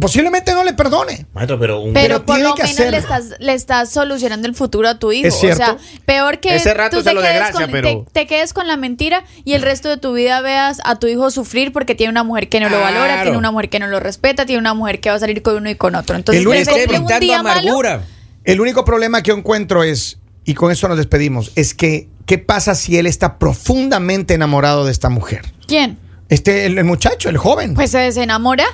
posiblemente 0.00 0.52
no 0.52 0.64
le 0.64 0.72
perdone. 0.72 1.26
Maestro, 1.32 1.58
pero 1.58 1.80
un. 1.80 1.92
Pero, 1.92 2.06
Pero 2.16 2.26
por 2.26 2.36
tiene 2.36 2.48
lo 2.50 2.54
que 2.54 2.62
menos 2.64 2.90
le 2.90 2.96
estás, 2.96 3.34
le 3.38 3.52
estás 3.54 3.90
solucionando 3.90 4.46
el 4.48 4.54
futuro 4.54 4.88
a 4.88 4.98
tu 4.98 5.12
hijo. 5.12 5.26
Es 5.28 5.34
cierto. 5.38 5.62
O 5.62 5.66
sea, 5.66 5.76
peor 6.04 6.40
que 6.40 6.56
Ese 6.56 6.74
rato 6.74 6.98
tú 6.98 7.02
se 7.02 7.10
te 7.10 7.14
lo 7.14 7.20
quedes, 7.22 7.50
con, 7.50 7.70
pero- 7.70 8.04
te, 8.04 8.20
te 8.20 8.26
quedes 8.26 8.52
con 8.52 8.66
la 8.66 8.76
mentira 8.76 9.24
y 9.44 9.52
el 9.54 9.62
resto 9.62 9.88
de 9.88 9.96
tu 9.98 10.12
vida 10.12 10.40
veas 10.40 10.80
a 10.84 10.96
tu 10.98 11.06
hijo 11.06 11.30
sufrir 11.30 11.72
porque 11.72 11.94
tiene 11.94 12.10
una 12.10 12.24
mujer 12.24 12.48
que 12.48 12.60
no 12.60 12.68
lo 12.68 12.80
valora, 12.80 13.06
Claro. 13.06 13.22
tiene 13.24 13.38
una 13.38 13.50
mujer 13.50 13.68
que 13.68 13.78
no 13.78 13.86
lo 13.86 14.00
respeta, 14.00 14.46
tiene 14.46 14.60
una 14.60 14.74
mujer 14.74 15.00
que 15.00 15.10
va 15.10 15.16
a 15.16 15.20
salir 15.20 15.42
con 15.42 15.56
uno 15.56 15.70
y 15.70 15.74
con 15.74 15.94
otro. 15.94 16.16
Entonces, 16.16 16.40
El 16.42 16.48
único 16.48 16.74
un 16.74 17.04
malo. 17.06 17.34
amargura. 17.34 18.02
El 18.44 18.60
único 18.60 18.84
problema 18.84 19.22
que 19.22 19.28
yo 19.30 19.36
encuentro 19.36 19.82
es, 19.84 20.18
y 20.44 20.54
con 20.54 20.72
eso 20.72 20.88
nos 20.88 20.96
despedimos, 20.96 21.52
es 21.54 21.74
que, 21.74 22.08
¿qué 22.24 22.38
pasa 22.38 22.74
si 22.74 22.96
él 22.96 23.06
está 23.06 23.38
profundamente 23.38 24.34
enamorado 24.34 24.86
de 24.86 24.92
esta 24.92 25.10
mujer? 25.10 25.42
¿Quién? 25.66 25.98
Este, 26.30 26.66
el, 26.66 26.78
el 26.78 26.84
muchacho, 26.84 27.28
el 27.28 27.36
joven. 27.38 27.74
Pues 27.74 27.90
se 27.90 28.08
enamora. 28.22 28.64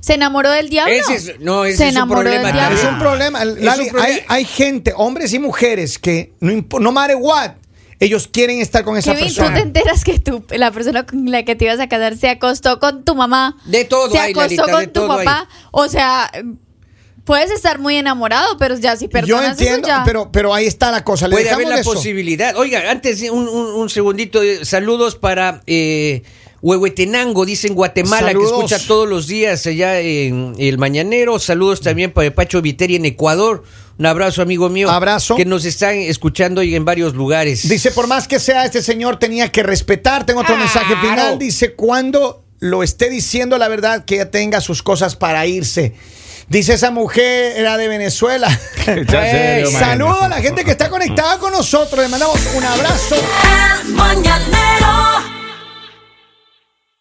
¿Se 0.00 0.14
enamoró 0.14 0.50
del 0.50 0.68
diablo? 0.70 0.92
Ese 0.94 1.14
es- 1.14 1.40
no, 1.40 1.64
ese 1.64 1.76
se 1.76 1.84
es 1.84 1.90
un 1.92 1.96
enamoró 1.96 2.20
problema 2.22 2.52
del 2.52 2.78
es 2.78 2.84
un 2.84 2.98
problema. 2.98 3.42
Es 3.42 3.48
un 3.48 3.64
Lali, 3.64 3.90
problema. 3.90 4.04
Hay, 4.14 4.22
hay 4.28 4.44
gente, 4.44 4.92
hombres 4.96 5.32
y 5.32 5.38
mujeres, 5.38 5.98
que 5.98 6.32
no, 6.40 6.64
no 6.80 6.92
matter 6.92 7.16
what, 7.20 7.52
ellos 7.98 8.26
quieren 8.32 8.60
estar 8.60 8.82
con 8.82 8.96
esa 8.96 9.12
Kevin, 9.14 9.28
tú 9.28 9.34
persona. 9.36 9.56
te 9.56 9.62
enteras 9.62 10.04
que 10.04 10.18
tú, 10.18 10.42
la 10.50 10.70
persona 10.70 11.04
con 11.04 11.30
la 11.30 11.42
que 11.44 11.54
te 11.54 11.66
ibas 11.66 11.80
a 11.80 11.88
casar 11.88 12.16
se 12.16 12.30
acostó 12.30 12.80
con 12.80 13.04
tu 13.04 13.14
mamá. 13.14 13.56
De 13.66 13.84
todo 13.84 14.10
Se 14.10 14.18
hay, 14.18 14.30
acostó 14.32 14.62
Lalita, 14.66 14.72
con 14.72 14.80
de 14.80 14.86
tu 14.86 14.92
todo 15.00 15.08
papá. 15.18 15.48
O 15.70 15.86
sea, 15.86 16.30
puedes 17.24 17.50
estar 17.50 17.78
muy 17.78 17.96
enamorado, 17.96 18.56
pero 18.58 18.76
ya 18.78 18.96
si 18.96 19.04
Yo 19.04 19.10
perdonas 19.10 19.50
entiendo, 19.52 19.86
eso 19.86 19.98
ya. 19.98 20.02
pero, 20.04 20.32
pero 20.32 20.54
ahí 20.54 20.66
está 20.66 20.90
la 20.90 21.04
cosa. 21.04 21.28
Le 21.28 21.36
Puede 21.36 21.50
haber 21.50 21.68
la 21.68 21.80
eso. 21.80 21.92
posibilidad. 21.92 22.56
Oiga, 22.56 22.90
antes 22.90 23.20
un, 23.30 23.46
un, 23.48 23.66
un 23.74 23.90
segundito, 23.90 24.42
eh, 24.42 24.64
saludos 24.64 25.16
para 25.16 25.60
eh, 25.66 26.22
Huehuetenango, 26.62 27.46
dice 27.46 27.68
en 27.68 27.74
Guatemala, 27.74 28.28
Saludos. 28.28 28.50
que 28.50 28.56
escucha 28.56 28.86
todos 28.86 29.08
los 29.08 29.26
días 29.26 29.66
allá 29.66 30.00
en 30.00 30.54
el 30.58 30.76
Mañanero. 30.76 31.38
Saludos 31.38 31.80
también 31.80 32.12
para 32.12 32.34
Pacho 32.34 32.60
Viteri 32.60 32.96
en 32.96 33.06
Ecuador. 33.06 33.64
Un 33.98 34.06
abrazo, 34.06 34.42
amigo 34.42 34.68
mío. 34.68 34.90
Abrazo. 34.90 35.36
Que 35.36 35.44
nos 35.44 35.64
están 35.64 35.94
escuchando 35.96 36.62
y 36.62 36.74
en 36.74 36.84
varios 36.84 37.14
lugares. 37.14 37.68
Dice, 37.68 37.90
por 37.90 38.06
más 38.06 38.28
que 38.28 38.38
sea 38.38 38.64
este 38.64 38.82
señor, 38.82 39.18
tenía 39.18 39.50
que 39.50 39.62
respetar. 39.62 40.24
Tengo 40.26 40.40
otro 40.40 40.56
mensaje 40.56 40.96
final. 40.96 41.38
Dice, 41.38 41.74
cuando 41.74 42.44
lo 42.60 42.82
esté 42.82 43.08
diciendo 43.08 43.56
la 43.58 43.68
verdad, 43.68 44.04
que 44.04 44.16
ella 44.16 44.30
tenga 44.30 44.60
sus 44.60 44.82
cosas 44.82 45.16
para 45.16 45.46
irse. 45.46 45.94
Dice, 46.48 46.74
esa 46.74 46.90
mujer 46.90 47.54
era 47.56 47.76
de 47.76 47.88
Venezuela. 47.88 48.48
Maestro. 48.86 49.70
Saludos 49.78 50.22
a 50.22 50.28
la 50.28 50.40
gente 50.42 50.64
que 50.64 50.72
está 50.72 50.90
conectada 50.90 51.38
con 51.38 51.52
nosotros. 51.52 52.02
Le 52.02 52.08
mandamos 52.08 52.38
un 52.54 52.64
abrazo. 52.64 53.16
El 53.84 53.92
mañanero 53.92 55.09